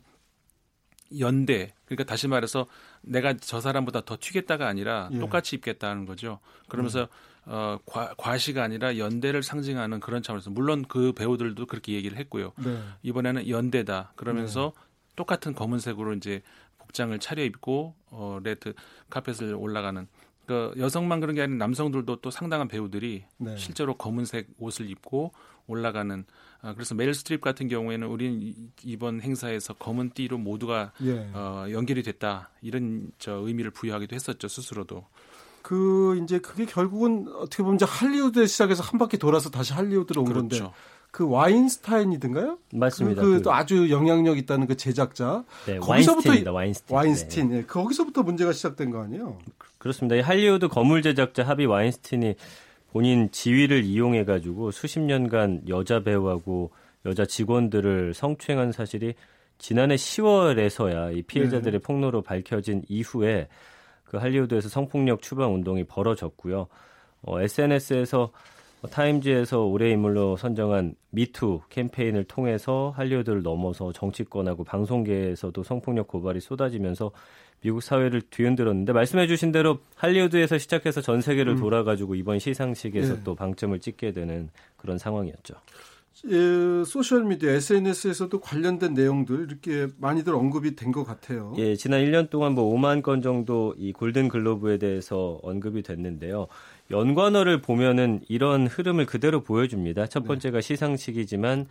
연대 1.19 1.73
그러니까 1.85 2.03
다시 2.03 2.27
말해서 2.27 2.65
내가 3.01 3.35
저 3.37 3.61
사람보다 3.61 4.01
더 4.01 4.17
튀겠다가 4.19 4.67
아니라 4.67 5.09
예. 5.13 5.19
똑같이 5.19 5.55
입겠다는 5.55 6.05
거죠. 6.05 6.39
그러면서 6.67 7.03
음. 7.03 7.07
어, 7.45 7.77
과, 7.85 8.13
과시가 8.17 8.63
아니라 8.63 8.97
연대를 8.97 9.43
상징하는 9.43 9.99
그런 9.99 10.21
차원에서 10.23 10.49
물론 10.49 10.85
그 10.87 11.13
배우들도 11.13 11.65
그렇게 11.67 11.93
얘기를 11.93 12.17
했고요. 12.17 12.53
네. 12.57 12.79
이번에는 13.03 13.47
연대다 13.47 14.13
그러면서 14.15 14.73
네. 14.75 14.81
똑같은 15.15 15.53
검은색으로 15.53 16.13
이제 16.13 16.41
복장을 16.77 17.17
차려입고 17.19 17.95
어, 18.07 18.39
레드 18.43 18.73
카펫을 19.09 19.55
올라가는 19.55 20.07
그 20.45 20.73
여성만 20.77 21.19
그런 21.19 21.35
게 21.35 21.41
아니라 21.41 21.57
남성들도 21.57 22.17
또 22.17 22.31
상당한 22.31 22.67
배우들이 22.67 23.25
네. 23.37 23.57
실제로 23.57 23.95
검은색 23.95 24.49
옷을 24.59 24.89
입고 24.89 25.33
올라가는 25.67 26.25
아, 26.61 26.73
그래서 26.73 26.93
메릴 26.95 27.13
스트립 27.13 27.41
같은 27.41 27.67
경우에는 27.67 28.07
우리는 28.07 28.53
이번 28.83 29.21
행사에서 29.21 29.73
검은 29.73 30.11
띠로 30.11 30.37
모두가 30.37 30.93
예. 31.01 31.29
어, 31.33 31.65
연결이 31.71 32.03
됐다 32.03 32.51
이런 32.61 33.11
저 33.17 33.33
의미를 33.33 33.71
부여하기도 33.71 34.15
했었죠 34.15 34.47
스스로도. 34.47 35.07
그 35.65 36.19
이제 36.23 36.37
그게 36.37 36.63
결국은 36.63 37.25
어떻게 37.39 37.63
보면 37.63 37.77
이제 37.77 37.85
할리우드에 37.85 38.45
시작해서 38.45 38.83
한 38.83 38.99
바퀴 38.99 39.17
돌아서 39.17 39.49
다시 39.49 39.73
할리우드로 39.73 40.21
온 40.21 40.27
그렇죠. 40.27 40.65
건데 40.65 40.75
그 41.09 41.27
와인스타인이든가요? 41.27 42.59
맞습니다. 42.71 43.23
그, 43.23 43.41
그, 43.41 43.49
아주 43.49 43.89
영향력 43.89 44.37
있다는 44.37 44.67
그 44.67 44.77
제작자. 44.77 45.43
네, 45.65 45.79
거기서부터 45.79 46.29
와인스틴입니다. 46.29 46.51
와인스틴. 46.51 46.95
와인스틴. 46.95 47.49
네. 47.49 47.55
네. 47.55 47.65
거기서부터 47.65 48.21
문제가 48.21 48.51
시작된 48.51 48.91
거 48.91 49.01
아니에요? 49.01 49.39
그렇습니다. 49.79 50.21
할리우드 50.21 50.67
거물 50.67 51.01
제작자 51.01 51.41
하비 51.41 51.65
와인스틴이 51.65 52.35
본인 52.91 53.31
지위를 53.31 53.83
이용해 53.85 54.23
가지고 54.25 54.69
수십 54.69 54.99
년간 54.99 55.63
여자 55.67 56.03
배우하고 56.03 56.69
여자 57.07 57.25
직원들을 57.25 58.13
성추행한 58.13 58.71
사실이 58.71 59.15
지난해 59.57 59.95
10월에서야 59.95 61.17
이 61.17 61.23
피해자들의 61.23 61.79
네. 61.79 61.83
폭로로 61.83 62.21
밝혀진 62.21 62.83
이후에 62.87 63.47
그 64.05 64.17
할리우드에서 64.17 64.69
성폭력 64.69 65.21
추방 65.21 65.53
운동이 65.53 65.83
벌어졌고요. 65.83 66.67
어, 67.23 67.41
SNS에서 67.41 68.31
타임즈에서 68.91 69.61
올해 69.61 69.89
인물로 69.91 70.37
선정한 70.37 70.95
미투 71.09 71.61
캠페인을 71.69 72.25
통해서 72.25 72.93
할리우드를 72.95 73.41
넘어서 73.41 73.91
정치권하고 73.91 74.63
방송계에서도 74.63 75.63
성폭력 75.63 76.07
고발이 76.07 76.39
쏟아지면서 76.39 77.11
미국 77.61 77.81
사회를 77.81 78.21
뒤흔들었는데 78.29 78.93
말씀해주신 78.93 79.51
대로 79.51 79.79
할리우드에서 79.95 80.59
시작해서 80.59 81.01
전 81.01 81.21
세계를 81.21 81.53
음. 81.53 81.59
돌아가지고 81.59 82.13
이번 82.15 82.37
시상식에서 82.37 83.15
예. 83.15 83.19
또 83.23 83.33
방점을 83.33 83.79
찍게 83.79 84.11
되는 84.11 84.49
그런 84.77 84.99
상황이었죠. 84.99 85.55
예, 86.29 86.83
소셜 86.85 87.25
미디어 87.25 87.49
SNS에서도 87.51 88.39
관련된 88.39 88.93
내용들 88.93 89.47
이렇게 89.49 89.87
많이들 89.97 90.33
언급이 90.33 90.75
된 90.75 90.91
것 90.91 91.03
같아요. 91.03 91.53
예, 91.57 91.75
지난 91.75 91.99
1년 92.01 92.29
동안 92.29 92.53
뭐 92.53 92.73
5만 92.73 93.01
건 93.03 93.21
정도 93.21 93.75
이 93.77 93.91
골든 93.91 94.29
글로브에 94.29 94.77
대해서 94.77 95.39
언급이 95.43 95.83
됐는데요. 95.83 96.47
연관어를 96.89 97.61
보면은 97.61 98.21
이런 98.29 98.65
흐름을 98.65 99.05
그대로 99.07 99.43
보여줍니다. 99.43 100.07
첫 100.07 100.21
네. 100.21 100.27
번째가 100.27 100.59
네. 100.59 100.61
시상식이지만 100.61 101.67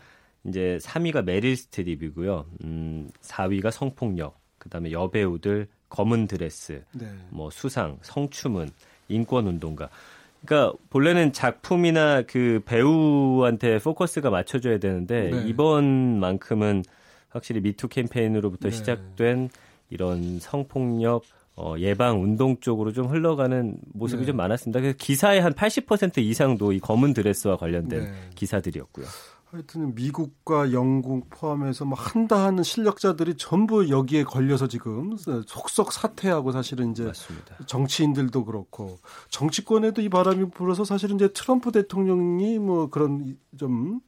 이제 0.47 0.79
3위가 0.83 1.25
메릴 1.25 1.57
스트립이고요. 1.57 2.45
음, 2.65 3.09
4위가 3.23 3.71
성폭력, 3.71 4.39
그다음에 4.59 4.93
여배우들 4.93 5.69
검은 5.89 6.27
드레스, 6.27 6.85
네. 6.93 7.07
뭐 7.31 7.49
수상, 7.51 7.99
성추문, 8.03 8.69
인권 9.09 9.47
운동가. 9.47 9.89
그러니까 10.45 10.77
본래는 10.91 11.33
작품이나 11.33 12.23
그 12.23 12.61
배우한테 12.65 13.79
포커스가 13.79 14.31
맞춰져야 14.31 14.79
되는데 14.79 15.31
네. 15.31 15.45
이번만큼은 15.49 16.85
확실히 17.31 17.61
미투 17.61 17.89
캠페인으로부터 17.89 18.69
네. 18.69 18.77
시작된 18.77 19.51
이런 19.91 20.39
성폭력 20.41 21.23
어, 21.57 21.77
예방 21.79 22.23
운동 22.23 22.59
쪽으로 22.59 22.93
좀 22.93 23.07
흘러가는 23.07 23.77
모습이 23.93 24.23
네. 24.23 24.27
좀 24.27 24.37
많았습니다. 24.37 24.81
그래서 24.81 24.97
기사의 24.99 25.41
한 25.41 25.53
80% 25.53 26.19
이상도 26.19 26.73
이 26.73 26.81
검은 26.81 27.15
드레스와 27.15 27.57
관련된 27.57 28.05
네. 28.05 28.13
기사들이었고요. 28.35 29.07
하여튼 29.55 29.95
미국과 29.95 30.73
영국 30.73 31.31
포함해서 31.31 31.85
뭐 31.85 31.97
한다 31.97 32.45
하는 32.45 32.65
실력자들이 32.65 33.37
전부 33.37 33.89
여기에 33.89 34.25
걸려서 34.25 34.67
지금 34.67 35.17
속속 35.47 35.93
사퇴하고 35.93 36.51
사실은 36.51 36.91
이제 36.91 37.05
맞습니다. 37.05 37.59
정치인들도 37.67 38.47
그렇고 38.47 38.99
정치권에도 39.29 40.03
이 40.03 40.09
바람이 40.09 40.51
불어서 40.51 40.83
사실은 40.83 41.15
이제 41.15 41.33
트럼프 41.33 41.71
대통령이 41.71 42.59
뭐 42.59 42.91
그런 42.91 43.39
좀 43.57 44.01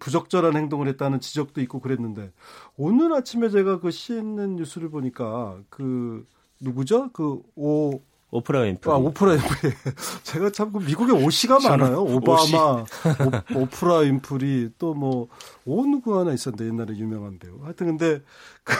부적절한 0.00 0.54
행동을 0.54 0.86
했다는 0.88 1.20
지적도 1.20 1.62
있고 1.62 1.80
그랬는데 1.80 2.30
오늘 2.76 3.14
아침에 3.14 3.48
제가 3.48 3.80
그 3.80 3.90
CNN 3.90 4.56
뉴스를 4.56 4.90
보니까 4.90 5.58
그 5.70 6.26
누구죠? 6.60 7.10
그 7.12 7.40
오 7.56 8.02
오프라 8.30 8.60
윈프리. 8.60 8.92
아, 8.92 8.96
오프라 8.96 9.32
윈프리. 9.32 9.72
제가 10.22 10.50
참 10.50 10.64
그 10.64 10.78
미국에 10.84 11.12
오씨가 11.12 11.58
많아요. 11.66 12.02
오바마, 12.02 12.84
오프라 13.56 13.98
윈프리, 13.98 14.70
또 14.78 14.92
뭐, 14.94 15.28
오 15.64 15.86
누구 15.86 16.18
하나 16.18 16.32
있었는데, 16.32 16.66
옛날에 16.66 16.98
유명한 16.98 17.38
배우. 17.38 17.58
하여튼 17.62 17.86
근데, 17.86 18.22
그, 18.64 18.74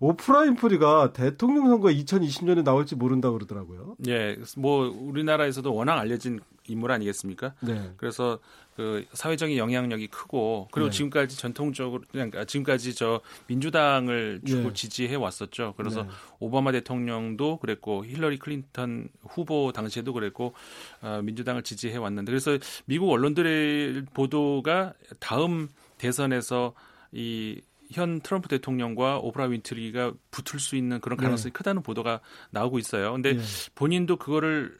오프라 0.00 0.40
윈프리가 0.40 1.12
대통령 1.14 1.68
선거 1.68 1.88
2020년에 1.88 2.62
나올지 2.62 2.96
모른다 2.96 3.30
그러더라고요. 3.30 3.96
예, 4.08 4.36
뭐, 4.56 4.88
우리나라에서도 4.88 5.74
워낙 5.74 5.98
알려진 5.98 6.40
인물 6.70 6.92
아니겠습니까? 6.92 7.54
네. 7.60 7.92
그래서 7.96 8.38
그 8.76 9.04
사회적인 9.12 9.58
영향력이 9.58 10.06
크고 10.06 10.68
그리고 10.70 10.88
네. 10.88 10.96
지금까지 10.96 11.36
전통적으로 11.36 12.02
그냥 12.10 12.30
지금까지 12.46 12.94
저 12.94 13.20
민주당을 13.46 14.40
주로 14.46 14.68
네. 14.68 14.72
지지해 14.72 15.16
왔었죠. 15.16 15.74
그래서 15.76 16.04
네. 16.04 16.08
오바마 16.38 16.72
대통령도 16.72 17.58
그랬고 17.58 18.06
힐러리 18.06 18.38
클린턴 18.38 19.08
후보 19.28 19.72
당시에도 19.72 20.12
그랬고 20.12 20.54
어, 21.02 21.20
민주당을 21.22 21.62
지지해 21.62 21.96
왔는데 21.98 22.30
그래서 22.30 22.56
미국 22.86 23.10
언론들의 23.10 24.06
보도가 24.14 24.94
다음 25.18 25.68
대선에서 25.98 26.72
이현 27.12 28.20
트럼프 28.22 28.48
대통령과 28.48 29.18
오프라 29.18 29.44
윈트리가 29.46 30.14
붙을 30.30 30.60
수 30.60 30.76
있는 30.76 31.00
그런 31.00 31.18
가능성이 31.18 31.52
네. 31.52 31.58
크다는 31.58 31.82
보도가 31.82 32.20
나오고 32.50 32.78
있어요. 32.78 33.12
근데 33.12 33.34
네. 33.34 33.42
본인도 33.74 34.16
그거를 34.16 34.78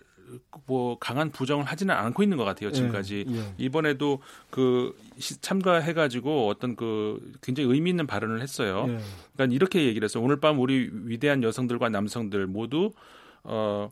뭐 0.67 0.99
강한 0.99 1.31
부정을 1.31 1.65
하지는 1.65 1.95
않고 1.95 2.23
있는 2.23 2.37
것 2.37 2.45
같아요 2.45 2.71
지금까지 2.73 3.25
예, 3.29 3.37
예. 3.37 3.55
이번에도 3.59 4.21
그 4.51 4.97
참가해가지고 5.41 6.49
어떤 6.49 6.77
그 6.77 7.33
굉장히 7.43 7.73
의미 7.73 7.91
있는 7.91 8.07
발언을 8.07 8.41
했어요. 8.41 8.87
예. 8.89 9.01
그러니까 9.35 9.55
이렇게 9.55 9.85
얘기를 9.85 10.05
했어요. 10.07 10.23
오늘 10.23 10.41
밤 10.41 10.59
우리 10.59 10.91
위대한 10.93 11.43
여성들과 11.43 11.89
남성들 11.89 12.47
모두 12.47 12.93
어. 13.43 13.91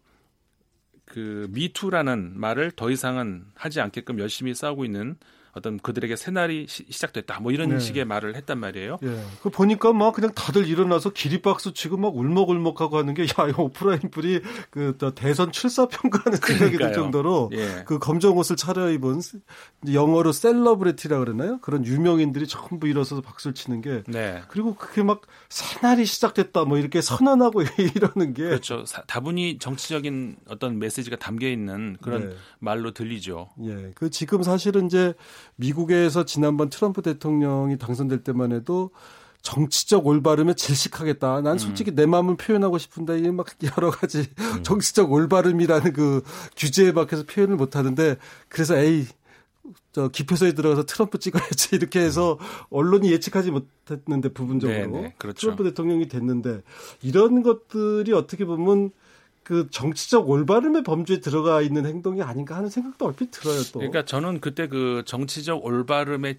그 1.08 1.48
미투라는 1.52 2.38
말을 2.38 2.70
더 2.72 2.90
이상은 2.90 3.46
하지 3.54 3.80
않게끔 3.80 4.18
열심히 4.18 4.54
싸우고 4.54 4.84
있는 4.84 5.16
어떤 5.58 5.78
그들에게 5.78 6.16
새날이 6.16 6.66
시, 6.68 6.86
작됐다뭐 6.88 7.52
이런 7.52 7.70
네. 7.70 7.78
식의 7.78 8.04
말을 8.04 8.36
했단 8.36 8.58
말이에요. 8.58 8.98
예. 9.02 9.24
그 9.42 9.50
보니까 9.50 9.92
막 9.92 10.14
그냥 10.14 10.32
다들 10.34 10.66
일어나서 10.66 11.10
기립박수 11.10 11.74
치고 11.74 11.96
막 11.96 12.16
울먹울먹하고 12.16 12.96
하는 12.96 13.14
게 13.14 13.24
야, 13.38 13.52
오프라인 13.56 14.00
뿔이 14.10 14.40
그 14.70 14.96
대선 15.14 15.52
출사 15.52 15.86
평가하는 15.86 16.38
생각이 16.38 16.76
들 16.76 16.92
정도로 16.92 17.50
예. 17.52 17.82
그 17.86 17.98
검정 17.98 18.36
옷을 18.38 18.56
차려입은 18.56 19.20
영어로 19.92 20.32
셀러브레티라 20.32 21.18
그러나요? 21.18 21.60
그런 21.60 21.84
유명인들이 21.84 22.46
전부 22.46 22.88
일어서서 22.88 23.20
박수를 23.20 23.54
치는 23.54 23.80
게 23.80 24.02
네. 24.06 24.42
그리고 24.48 24.74
그게 24.74 25.02
막 25.02 25.22
새날이 25.48 26.04
시작됐다 26.04 26.64
뭐 26.64 26.78
이렇게 26.78 27.00
선언하고 27.00 27.62
이러는 27.96 28.34
게 28.34 28.44
그렇죠. 28.44 28.84
다분히 29.06 29.58
정치적인 29.58 30.36
어떤 30.48 30.78
메시지가 30.78 31.16
담겨 31.16 31.48
있는 31.48 31.96
그런 32.00 32.30
네. 32.30 32.36
말로 32.58 32.92
들리죠. 32.92 33.50
예. 33.64 33.92
그 33.94 34.10
지금 34.10 34.42
사실은 34.42 34.86
이제 34.86 35.14
미국에서 35.56 36.24
지난번 36.24 36.70
트럼프 36.70 37.02
대통령이 37.02 37.78
당선될 37.78 38.22
때만 38.22 38.52
해도 38.52 38.90
정치적 39.42 40.06
올바름에 40.06 40.54
질식하겠다. 40.54 41.40
난 41.42 41.54
음. 41.54 41.58
솔직히 41.58 41.92
음. 41.92 41.94
내 41.94 42.06
마음을 42.06 42.36
표현하고 42.36 42.78
싶은데 42.78 43.18
이게 43.18 43.30
막 43.30 43.46
여러 43.76 43.90
가지 43.90 44.26
음. 44.38 44.62
정치적 44.62 45.12
올바름이라는 45.12 45.92
그 45.92 46.22
규제에 46.56 46.92
밖에서 46.92 47.24
표현을 47.24 47.56
못 47.56 47.76
하는데 47.76 48.16
그래서 48.48 48.76
에이 48.76 49.06
저 49.92 50.08
기표소에 50.08 50.52
들어가서 50.52 50.84
트럼프 50.84 51.18
찍어야지 51.18 51.76
이렇게 51.76 52.00
해서 52.00 52.38
언론이 52.70 53.10
예측하지 53.12 53.50
못했는데 53.50 54.32
부분적으로 54.32 54.78
네네, 54.78 55.00
네. 55.00 55.14
그렇죠. 55.18 55.40
트럼프 55.40 55.64
대통령이 55.64 56.08
됐는데 56.08 56.62
이런 57.02 57.42
것들이 57.42 58.12
어떻게 58.12 58.44
보면 58.44 58.90
그 59.48 59.70
정치적 59.70 60.28
올바름의 60.28 60.82
범주에 60.82 61.20
들어가 61.20 61.62
있는 61.62 61.86
행동이 61.86 62.20
아닌가 62.20 62.54
하는 62.54 62.68
생각도 62.68 63.06
얼핏 63.06 63.30
들어요. 63.30 63.62
또. 63.72 63.78
그러니까 63.78 64.04
저는 64.04 64.40
그때 64.42 64.68
그 64.68 65.02
정치적 65.06 65.64
올바름에 65.64 66.38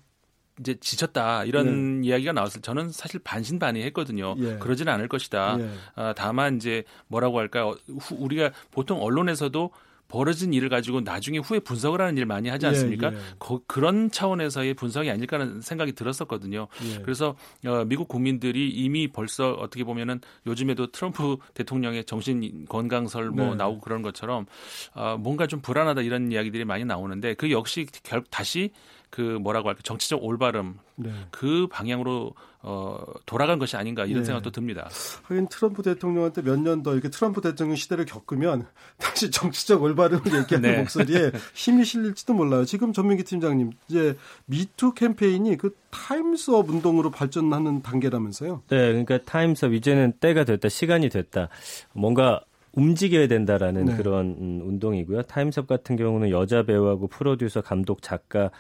이제 0.60 0.76
지쳤다 0.80 1.44
이런 1.44 2.02
네. 2.02 2.08
이야기가 2.08 2.34
나왔을 2.34 2.62
때 2.62 2.66
저는 2.68 2.92
사실 2.92 3.20
반신반의했거든요. 3.24 4.36
예. 4.38 4.58
그러지는 4.60 4.94
않을 4.94 5.08
것이다. 5.08 5.58
예. 5.60 5.70
아, 5.96 6.14
다만 6.16 6.58
이제 6.58 6.84
뭐라고 7.08 7.40
할까 7.40 7.62
요 7.62 7.76
우리가 8.12 8.52
보통 8.70 9.02
언론에서도 9.02 9.72
벌어진 10.10 10.54
일을 10.54 10.68
가지고 10.68 11.02
나중에 11.02 11.38
후에 11.38 11.60
분석을 11.60 12.02
하는 12.02 12.18
일 12.18 12.26
많이 12.26 12.50
하지 12.50 12.66
예, 12.66 12.70
않습니까? 12.70 13.14
예, 13.14 13.16
예. 13.16 13.20
거, 13.38 13.62
그런 13.68 14.12
차원에서의 14.12 14.74
분석이 14.74 15.10
아닐까라는 15.10 15.62
생각이 15.62 15.94
들었었거든요. 15.94 16.68
예. 16.84 17.02
그래서 17.04 17.36
어, 17.66 17.86
미국 17.86 18.08
국민들이 18.08 18.70
이미 18.70 19.08
벌써 19.08 19.54
어떻게 19.54 19.84
보면은 19.84 20.20
요즘에도 20.48 20.92
트럼프 20.92 21.38
대통령의 21.54 22.04
정신 22.06 22.66
건강설 22.68 23.30
뭐 23.30 23.52
네. 23.52 23.56
나오고 23.56 23.80
그런 23.80 24.02
것처럼 24.02 24.48
어, 24.94 25.16
뭔가 25.18 25.48
좀 25.48 25.62
불안하다 25.62 26.02
이런 26.02 26.32
이야기들이 26.32 26.66
많이 26.66 26.84
나오는데 26.84 27.36
그 27.36 27.52
역시 27.52 27.86
결 28.04 28.24
다시 28.32 28.72
그 29.10 29.22
뭐라고 29.22 29.70
할까 29.70 29.82
정치적 29.84 30.24
올바름 30.24 30.78
네. 30.96 31.12
그 31.32 31.68
방향으로 31.72 32.34
어, 32.62 33.02
돌아간 33.26 33.58
것이 33.58 33.78
아닌가 33.78 34.06
이런 34.06 34.22
네. 34.22 34.26
생각도 34.26 34.52
듭니다. 34.52 34.90
하긴 35.24 35.48
트럼프 35.48 35.82
대통령한테 35.82 36.42
몇 36.42 36.60
년 36.60 36.84
더 36.84 36.94
이렇게 36.94 37.10
트럼프 37.10 37.42
대통령 37.42 37.76
시대를 37.76 38.06
겪으면 38.06 38.68
다시 38.98 39.32
정치적 39.32 39.82
올바름을 39.82 40.26
얘기하는 40.26 40.62
네. 40.72 40.78
목소리에 40.78 41.32
힘이 41.56 41.86
실릴지도 41.86 42.34
몰라요. 42.34 42.66
지금 42.66 42.92
전민기 42.94 43.24
팀장님 43.24 43.72
이제 43.88 44.16
미투 44.46 44.94
캠페인이 44.94 45.56
그 45.58 45.76
타임스업 45.90 46.70
운동으로 46.70 47.12
발전하는 47.12 47.82
단계라면서요? 47.82 48.64
네, 48.70 48.78
그러니까 48.90 49.20
타임스업 49.24 49.74
이제는 49.74 50.14
때가 50.20 50.44
됐다, 50.44 50.70
시간이 50.70 51.10
됐다. 51.10 51.50
뭔가 51.94 52.42
움직여야 52.74 53.28
된다라는 53.28 53.86
네. 53.86 53.96
그런 53.98 54.36
음, 54.40 54.62
운동이고요. 54.64 55.24
타임스업 55.24 55.66
같은 55.66 55.96
경우는 55.96 56.30
여자 56.30 56.64
배우하고 56.64 57.08
프로듀서, 57.08 57.62
감독, 57.62 58.02
작가 58.02 58.52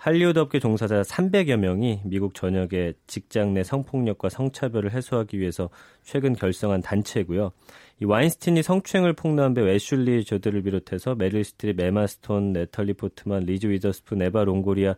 할리우드 0.00 0.38
업계 0.38 0.60
종사자 0.60 1.02
300여 1.02 1.58
명이 1.58 2.00
미국 2.06 2.32
전역의 2.32 2.94
직장 3.06 3.52
내 3.52 3.62
성폭력과 3.62 4.30
성차별을 4.30 4.92
해소하기 4.92 5.38
위해서 5.38 5.68
최근 6.02 6.32
결성한 6.32 6.80
단체고요. 6.80 7.52
이 8.00 8.06
와인스틴이 8.06 8.62
성추행을 8.62 9.12
폭로한 9.12 9.52
배우 9.52 9.68
애슐리 9.68 10.24
조드를 10.24 10.62
비롯해서 10.62 11.14
메릴 11.16 11.44
스트립, 11.44 11.78
에마 11.78 12.06
스톤, 12.06 12.54
네털리 12.54 12.94
포트만, 12.94 13.42
리즈 13.42 13.66
위더스푼, 13.66 14.22
에바 14.22 14.44
롱고리아 14.44 14.94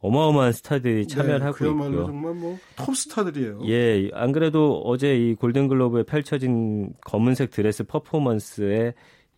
어마어마한 0.00 0.50
스타들이 0.50 1.06
참여를 1.06 1.38
네, 1.38 1.44
하고 1.44 1.64
있고요. 1.64 2.06
정말 2.06 2.34
뭐 2.34 2.58
톱스타들이에요. 2.74 3.60
예, 3.68 4.10
안 4.12 4.32
그래도 4.32 4.82
어제 4.84 5.16
이 5.16 5.36
골든글로브에 5.36 6.02
펼쳐진 6.02 6.94
검은색 7.02 7.52
드레스 7.52 7.84
퍼포먼스에 7.84 8.94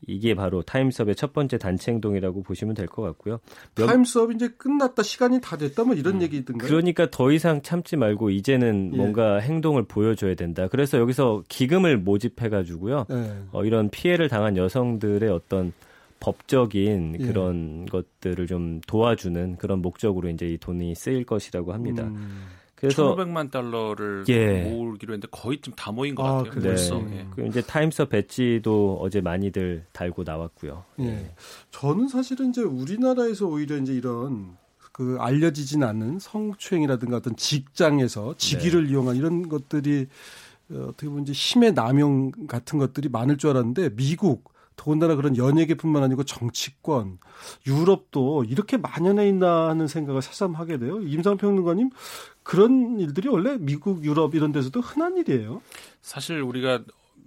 이게 0.06 0.34
바로 0.34 0.62
타임스업의 0.62 1.14
첫 1.16 1.32
번째 1.32 1.56
단체 1.58 1.90
행동이라고 1.92 2.42
보시면 2.42 2.74
될 2.74 2.86
것 2.86 3.02
같고요. 3.02 3.40
타임스업 3.74 4.32
이제 4.32 4.48
끝났다 4.48 5.02
시간이 5.02 5.40
다 5.40 5.56
됐다 5.56 5.84
뭐 5.84 5.94
이런 5.94 6.16
음. 6.16 6.22
얘기든가요? 6.22 6.68
그러니까 6.68 7.08
더 7.10 7.32
이상 7.32 7.62
참지 7.62 7.96
말고 7.96 8.30
이제는 8.30 8.90
예. 8.92 8.96
뭔가 8.96 9.38
행동을 9.38 9.84
보여줘야 9.84 10.34
된다. 10.34 10.68
그래서 10.68 10.98
여기서 10.98 11.44
기금을 11.48 11.96
모집해 11.98 12.48
가지고요. 12.50 13.06
예. 13.10 13.32
어, 13.52 13.64
이런 13.64 13.88
피해를 13.88 14.28
당한 14.28 14.56
여성들의 14.56 15.30
어떤 15.30 15.72
법적인 16.20 17.16
예. 17.20 17.26
그런 17.26 17.86
것들을 17.86 18.46
좀 18.46 18.80
도와주는 18.86 19.56
그런 19.56 19.80
목적으로 19.80 20.28
이제 20.28 20.46
이 20.46 20.58
돈이 20.58 20.94
쓰일 20.94 21.24
것이라고 21.24 21.72
합니다. 21.72 22.04
음. 22.04 22.44
그래서 22.88 23.16
1,500만 23.16 23.50
달러를 23.50 24.24
예. 24.28 24.62
모으기로 24.62 25.14
했는데 25.14 25.28
거의 25.30 25.60
좀다 25.60 25.92
모인 25.92 26.14
것 26.14 26.24
아, 26.24 26.42
같아요. 26.42 26.54
네. 26.54 26.60
벌써. 26.60 27.00
예. 27.10 27.26
그 27.34 27.46
이제 27.46 27.60
타임스 27.62 28.06
배지도 28.06 28.98
어제 29.00 29.20
많이들 29.20 29.84
달고 29.92 30.24
나왔고요. 30.24 30.84
예. 31.00 31.04
예. 31.04 31.34
저는 31.70 32.08
사실은 32.08 32.50
이제 32.50 32.62
우리나라에서 32.62 33.46
오히려 33.46 33.76
이제 33.76 33.92
이런 33.92 34.56
그 34.92 35.16
알려지진 35.18 35.82
않은 35.82 36.20
성추행이라든가 36.20 37.16
어떤 37.16 37.34
직장에서 37.34 38.36
직위를 38.38 38.84
네. 38.84 38.90
이용한 38.90 39.16
이런 39.16 39.48
것들이 39.48 40.06
어, 40.70 40.86
어떻게 40.88 41.08
보면 41.08 41.24
이제 41.24 41.32
힘의 41.32 41.74
남용 41.74 42.30
같은 42.46 42.78
것들이 42.78 43.08
많을 43.08 43.36
줄 43.36 43.50
알았는데 43.50 43.96
미국 43.96 44.53
더군다나 44.76 45.14
그런 45.16 45.36
연예계뿐만 45.36 46.02
아니고 46.02 46.24
정치권, 46.24 47.18
유럽도 47.66 48.44
이렇게 48.44 48.76
만연해 48.76 49.28
있나 49.28 49.68
하는 49.68 49.86
생각을 49.86 50.22
새삼 50.22 50.54
하게 50.54 50.78
돼요. 50.78 51.00
임상 51.00 51.36
평론가님 51.36 51.90
그런 52.42 52.98
일들이 53.00 53.28
원래 53.28 53.56
미국, 53.58 54.04
유럽 54.04 54.34
이런 54.34 54.52
데서도 54.52 54.80
흔한 54.80 55.16
일이에요. 55.16 55.62
사실 56.02 56.40
우리가 56.42 56.80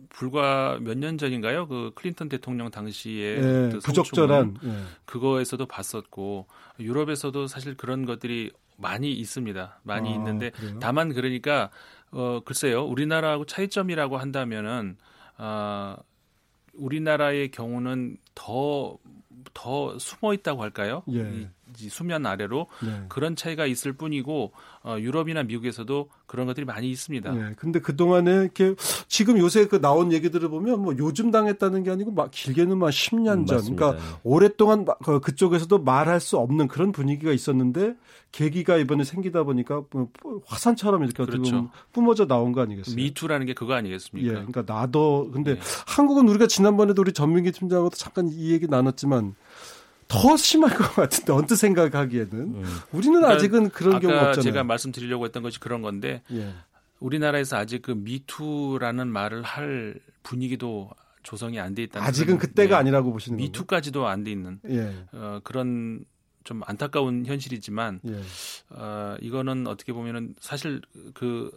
불과 0.10 0.77
몇 0.81 0.97
년 0.97 1.17
전인가요? 1.17 1.67
그 1.67 1.91
클린턴 1.95 2.29
대통령 2.29 2.71
당시에 2.71 3.36
네, 3.39 3.69
그 3.73 3.79
부적절한 3.79 4.57
네. 4.63 4.71
그거에서도 5.05 5.65
봤었고 5.65 6.47
유럽에서도 6.79 7.47
사실 7.47 7.75
그런 7.75 8.05
것들이 8.05 8.51
많이 8.77 9.12
있습니다. 9.12 9.79
많이 9.83 10.10
아, 10.10 10.13
있는데 10.13 10.51
그래요? 10.51 10.77
다만 10.79 11.13
그러니까 11.13 11.69
어 12.12 12.39
글쎄요. 12.45 12.86
우리나라하고 12.86 13.45
차이점이라고 13.45 14.17
한다면은 14.17 14.97
아 15.38 15.97
우리나라의 16.77 17.51
경우는 17.51 18.17
더, 18.35 18.97
더 19.53 19.97
숨어 19.99 20.33
있다고 20.33 20.63
할까요? 20.63 21.03
예. 21.11 21.49
이, 21.80 21.89
수면 21.89 22.25
아래로 22.25 22.67
네. 22.84 23.06
그런 23.10 23.36
차이가 23.36 23.65
있을 23.65 23.93
뿐이고 23.93 24.51
어, 24.84 24.97
유럽이나 24.99 25.43
미국에서도 25.43 26.10
그런 26.25 26.45
것들이 26.47 26.65
많이 26.65 26.89
있습니다. 26.89 27.32
네. 27.32 27.53
근데 27.58 27.80
그 27.80 27.95
동안에 27.95 28.32
이렇게 28.32 28.75
지금 29.08 29.38
요새 29.38 29.67
그 29.67 29.82
나온 29.82 30.12
얘기들을 30.12 30.49
보면 30.49 30.82
뭐 30.82 30.95
요즘 30.97 31.32
당했다는 31.32 31.84
게 31.84 31.91
아니고 31.91 32.12
막 32.12 32.32
길게는 32.32 32.77
막 32.77 32.89
10년 32.89 33.47
전, 33.47 33.58
맞습니다. 33.58 33.86
그러니까 33.86 33.91
네. 33.93 34.19
오랫동안 34.23 34.86
그 35.03 35.19
그쪽에서도 35.19 35.80
말할 35.80 36.19
수 36.19 36.38
없는 36.38 36.67
그런 36.67 36.91
분위기가 36.91 37.32
있었는데 37.32 37.95
계기가 38.32 38.77
이번에 38.77 39.03
생기다 39.03 39.43
보니까 39.43 39.84
뭐 39.89 40.10
화산처럼 40.45 41.03
이렇게 41.03 41.25
그렇죠. 41.25 41.58
어떻게 41.58 41.71
뿜어져 41.93 42.27
나온 42.27 42.51
거 42.51 42.62
아니겠어요? 42.62 42.95
미투라는 42.95 43.45
게 43.45 43.53
그거 43.53 43.73
아니겠습니까? 43.73 44.30
예, 44.30 44.34
그러니까 44.34 44.63
나도 44.65 45.32
근데 45.34 45.51
예. 45.51 45.60
한국은 45.88 46.27
우리가 46.27 46.47
지난번에도 46.47 47.01
우리 47.01 47.13
전민기 47.13 47.51
팀장하고도 47.51 47.95
잠깐 47.95 48.30
이 48.32 48.51
얘기 48.51 48.67
나눴지만 48.67 49.36
더 50.08 50.38
심할 50.38 50.76
것 50.76 50.96
같은데 50.96 51.34
언뜻 51.34 51.56
생각하기에는 51.56 52.32
음. 52.34 52.63
우리는 52.91 53.15
그러니까 53.20 53.36
아직은 53.36 53.70
그런 53.72 54.00
경우 54.00 54.13
없잖아요. 54.15 54.41
제가 54.41 54.63
말씀드리려고 54.63 55.26
했던 55.26 55.43
것이 55.43 55.60
그런 55.60 55.82
건데 55.82 56.22
예. 56.32 56.54
우리나라에서 57.00 57.58
아직 57.58 57.82
그 57.82 57.91
미투라는 57.91 59.08
말을 59.08 59.43
할 59.43 59.96
분위기도 60.24 60.89
조성이 61.24 61.60
안 61.60 61.76
돼 61.76 61.84
있다는 61.84 62.08
아직은 62.08 62.38
그때가 62.38 62.76
예. 62.76 62.80
아니라고 62.80 63.12
보시는. 63.12 63.38
미투까지도 63.38 64.08
안 64.08 64.24
돼 64.24 64.32
있는 64.32 64.60
예. 64.70 64.93
어, 65.12 65.39
그런 65.43 66.06
좀 66.46 66.62
안타까운 66.65 67.26
현실이지만 67.26 68.00
예. 68.08 68.22
어, 68.70 69.15
이거는 69.22 69.67
어떻게 69.67 69.91
보면은 69.91 70.36
사실 70.39 70.82
그 71.13 71.52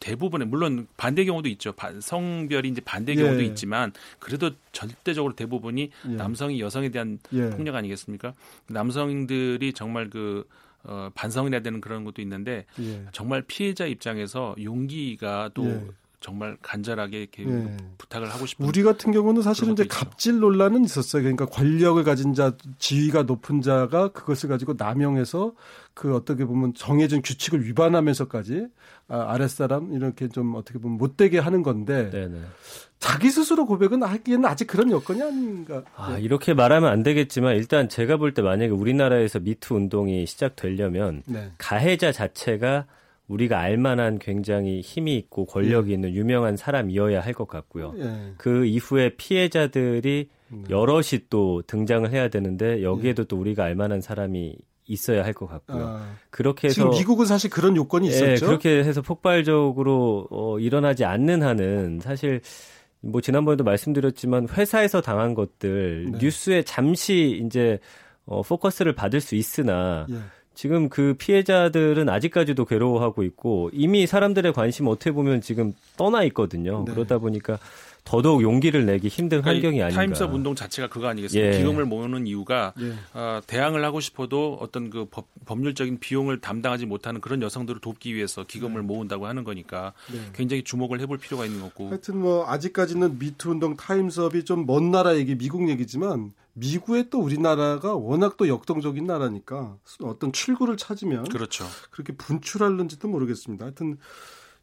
대부분의 0.00 0.48
물론 0.48 0.86
반대 0.96 1.24
경우도 1.24 1.48
있죠. 1.50 1.74
성별이 2.00 2.68
이제 2.68 2.80
반대 2.80 3.14
경우도 3.14 3.42
예. 3.42 3.46
있지만 3.46 3.92
그래도 4.18 4.50
절대적으로 4.72 5.34
대부분이 5.34 5.90
예. 6.08 6.08
남성이 6.08 6.60
여성에 6.60 6.90
대한 6.90 7.18
예. 7.32 7.50
폭력 7.50 7.74
아니겠습니까? 7.74 8.34
남성들이 8.68 9.72
정말 9.72 10.10
그 10.10 10.46
어, 10.84 11.10
반성해야 11.14 11.60
되는 11.60 11.80
그런 11.80 12.04
것도 12.04 12.22
있는데 12.22 12.66
예. 12.80 13.04
정말 13.12 13.42
피해자 13.42 13.86
입장에서 13.86 14.56
용기가 14.62 15.50
또 15.54 15.66
예. 15.66 15.86
정말 16.22 16.56
간절하게 16.62 17.18
이렇게 17.20 17.44
예. 17.44 17.76
부탁을 17.98 18.30
하고 18.30 18.46
싶은 18.46 18.64
우리 18.64 18.82
같은 18.82 19.12
경우는 19.12 19.42
사실은 19.42 19.72
이제 19.72 19.84
갑질 19.86 20.38
논란은 20.38 20.84
있었어요. 20.84 21.22
그러니까 21.22 21.46
권력을 21.46 22.02
가진 22.04 22.32
자, 22.32 22.56
지위가 22.78 23.24
높은 23.24 23.60
자가 23.60 24.12
그것을 24.12 24.48
가지고 24.48 24.74
남용해서 24.78 25.52
그 25.94 26.14
어떻게 26.14 26.44
보면 26.44 26.74
정해진 26.74 27.20
규칙을 27.22 27.66
위반하면서까지 27.66 28.68
아, 29.08 29.26
아랫사람 29.32 29.92
이렇게 29.92 30.28
좀 30.28 30.54
어떻게 30.54 30.78
보면 30.78 30.96
못되게 30.96 31.38
하는 31.38 31.62
건데 31.62 32.08
네네. 32.10 32.40
자기 33.00 33.28
스스로 33.30 33.66
고백은 33.66 34.04
하기에는 34.04 34.44
아직 34.48 34.66
그런 34.66 34.90
여건이 34.92 35.20
아닌가. 35.20 35.82
아, 35.96 36.16
이렇게 36.18 36.54
말하면 36.54 36.88
안 36.90 37.02
되겠지만 37.02 37.56
일단 37.56 37.88
제가 37.88 38.16
볼 38.16 38.32
때 38.32 38.42
만약에 38.42 38.70
우리나라에서 38.70 39.40
미투 39.40 39.74
운동이 39.74 40.24
시작되려면 40.24 41.22
네. 41.26 41.50
가해자 41.58 42.12
자체가 42.12 42.86
우리가 43.28 43.58
알만한 43.60 44.18
굉장히 44.18 44.80
힘이 44.80 45.16
있고 45.16 45.46
권력이 45.46 45.90
예. 45.90 45.94
있는 45.94 46.14
유명한 46.14 46.56
사람이어야 46.56 47.20
할 47.20 47.32
것 47.32 47.46
같고요. 47.48 47.94
예. 47.98 48.34
그 48.36 48.64
이후에 48.66 49.16
피해자들이 49.16 50.28
음. 50.52 50.64
여럿이 50.68 51.28
또 51.30 51.62
등장을 51.66 52.10
해야 52.10 52.28
되는데 52.28 52.82
여기에도 52.82 53.22
예. 53.22 53.26
또 53.26 53.38
우리가 53.38 53.64
알만한 53.64 54.00
사람이 54.00 54.56
있어야 54.86 55.24
할 55.24 55.32
것 55.32 55.46
같고요. 55.46 55.84
아, 55.86 56.14
그렇게 56.30 56.66
해서 56.68 56.74
지금 56.74 56.90
미국은 56.90 57.24
사실 57.24 57.48
그런 57.48 57.76
요건이 57.76 58.08
예, 58.08 58.10
있었죠. 58.10 58.46
그렇게 58.46 58.78
해서 58.84 59.00
폭발적으로 59.00 60.26
어, 60.30 60.58
일어나지 60.58 61.04
않는 61.04 61.42
한은 61.42 62.00
사실 62.02 62.40
뭐 63.00 63.20
지난번에도 63.20 63.64
말씀드렸지만 63.64 64.48
회사에서 64.50 65.00
당한 65.00 65.34
것들 65.34 66.10
네. 66.12 66.18
뉴스에 66.20 66.62
잠시 66.62 67.40
이제 67.44 67.78
어, 68.26 68.42
포커스를 68.42 68.94
받을 68.94 69.20
수 69.20 69.34
있으나 69.36 70.06
예. 70.10 70.16
지금 70.54 70.88
그 70.88 71.14
피해자들은 71.18 72.08
아직까지도 72.08 72.64
괴로워하고 72.64 73.22
있고 73.24 73.70
이미 73.72 74.06
사람들의 74.06 74.52
관심 74.52 74.86
어떻게 74.86 75.10
보면 75.12 75.40
지금 75.40 75.72
떠나 75.96 76.22
있거든요. 76.24 76.84
네. 76.86 76.92
그러다 76.94 77.18
보니까 77.18 77.58
더더욱 78.04 78.42
용기를 78.42 78.84
내기 78.84 79.06
힘든 79.06 79.42
그러니까 79.42 79.50
환경이 79.68 79.80
아닌가. 79.82 80.00
타임스업 80.02 80.34
운동 80.34 80.56
자체가 80.56 80.88
그거 80.88 81.06
아니겠습니까? 81.06 81.54
예. 81.54 81.58
기금을 81.58 81.84
모으는 81.84 82.26
이유가 82.26 82.72
예. 82.80 82.94
어, 83.14 83.40
대항을 83.46 83.84
하고 83.84 84.00
싶어도 84.00 84.58
어떤 84.60 84.90
그 84.90 85.06
법, 85.08 85.26
법률적인 85.46 86.00
비용을 86.00 86.40
담당하지 86.40 86.86
못하는 86.86 87.20
그런 87.20 87.42
여성들을 87.42 87.80
돕기 87.80 88.12
위해서 88.14 88.42
기금을 88.44 88.80
네. 88.80 88.86
모은다고 88.88 89.26
하는 89.26 89.44
거니까 89.44 89.92
네. 90.12 90.18
굉장히 90.34 90.64
주목을 90.64 91.00
해볼 91.00 91.18
필요가 91.18 91.46
있는 91.46 91.60
거고. 91.62 91.88
하여튼 91.90 92.18
뭐 92.18 92.44
아직까지는 92.48 93.18
미투 93.20 93.50
운동 93.50 93.76
타임스업이 93.76 94.44
좀 94.44 94.66
먼 94.66 94.90
나라 94.90 95.16
얘기, 95.16 95.36
미국 95.36 95.68
얘기지만 95.68 96.32
미국에 96.54 97.08
또 97.08 97.20
우리나라가 97.20 97.94
워낙 97.94 98.36
또 98.36 98.48
역동적인 98.48 99.06
나라니까 99.06 99.76
어떤 100.02 100.32
출구를 100.32 100.76
찾으면 100.76 101.24
그렇죠. 101.24 101.64
그렇게 101.90 102.14
분출할는지도 102.14 103.08
모르겠습니다. 103.08 103.64
하여튼 103.64 103.98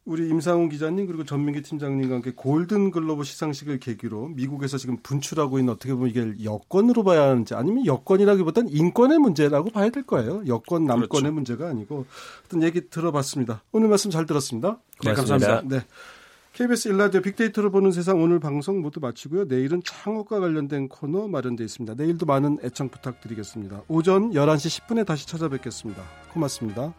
우리 0.04 0.28
임상훈 0.28 0.70
기자님 0.70 1.06
그리고 1.06 1.24
전민기 1.24 1.62
팀장님과 1.62 2.14
함께 2.14 2.32
골든 2.34 2.90
글로브 2.90 3.22
시상식을 3.24 3.78
계기로 3.80 4.28
미국에서 4.28 4.78
지금 4.78 4.96
분출하고 5.02 5.58
있는 5.58 5.74
어떻게 5.74 5.92
보면 5.92 6.08
이게 6.08 6.44
여권으로 6.44 7.04
봐야 7.04 7.24
하는지 7.24 7.54
아니면 7.54 7.84
여권이라기보다는 7.84 8.72
인권의 8.72 9.18
문제라고 9.18 9.70
봐야 9.70 9.90
될 9.90 10.04
거예요. 10.04 10.42
여권 10.46 10.86
남권의 10.86 11.08
그렇죠. 11.08 11.32
문제가 11.32 11.68
아니고 11.68 12.06
어떤 12.46 12.62
얘기 12.62 12.88
들어봤습니다. 12.88 13.62
오늘 13.72 13.88
말씀 13.88 14.10
잘 14.10 14.26
들었습니다. 14.26 14.78
네, 15.04 15.12
감사합니다. 15.12 15.62
네. 15.66 15.84
KBS 16.52 16.88
일라디오 16.88 17.20
빅데이터로 17.20 17.70
보는 17.70 17.92
세상 17.92 18.20
오늘 18.20 18.40
방송 18.40 18.80
모두 18.80 19.00
마치고요. 19.00 19.44
내일은 19.44 19.82
창업과 19.84 20.40
관련된 20.40 20.88
코너 20.88 21.28
마련되어 21.28 21.64
있습니다. 21.64 21.94
내일도 21.94 22.26
많은 22.26 22.58
애청 22.64 22.88
부탁드리겠습니다. 22.88 23.82
오전 23.88 24.32
11시 24.32 24.82
10분에 24.82 25.06
다시 25.06 25.26
찾아뵙겠습니다. 25.26 26.02
고맙습니다. 26.32 26.92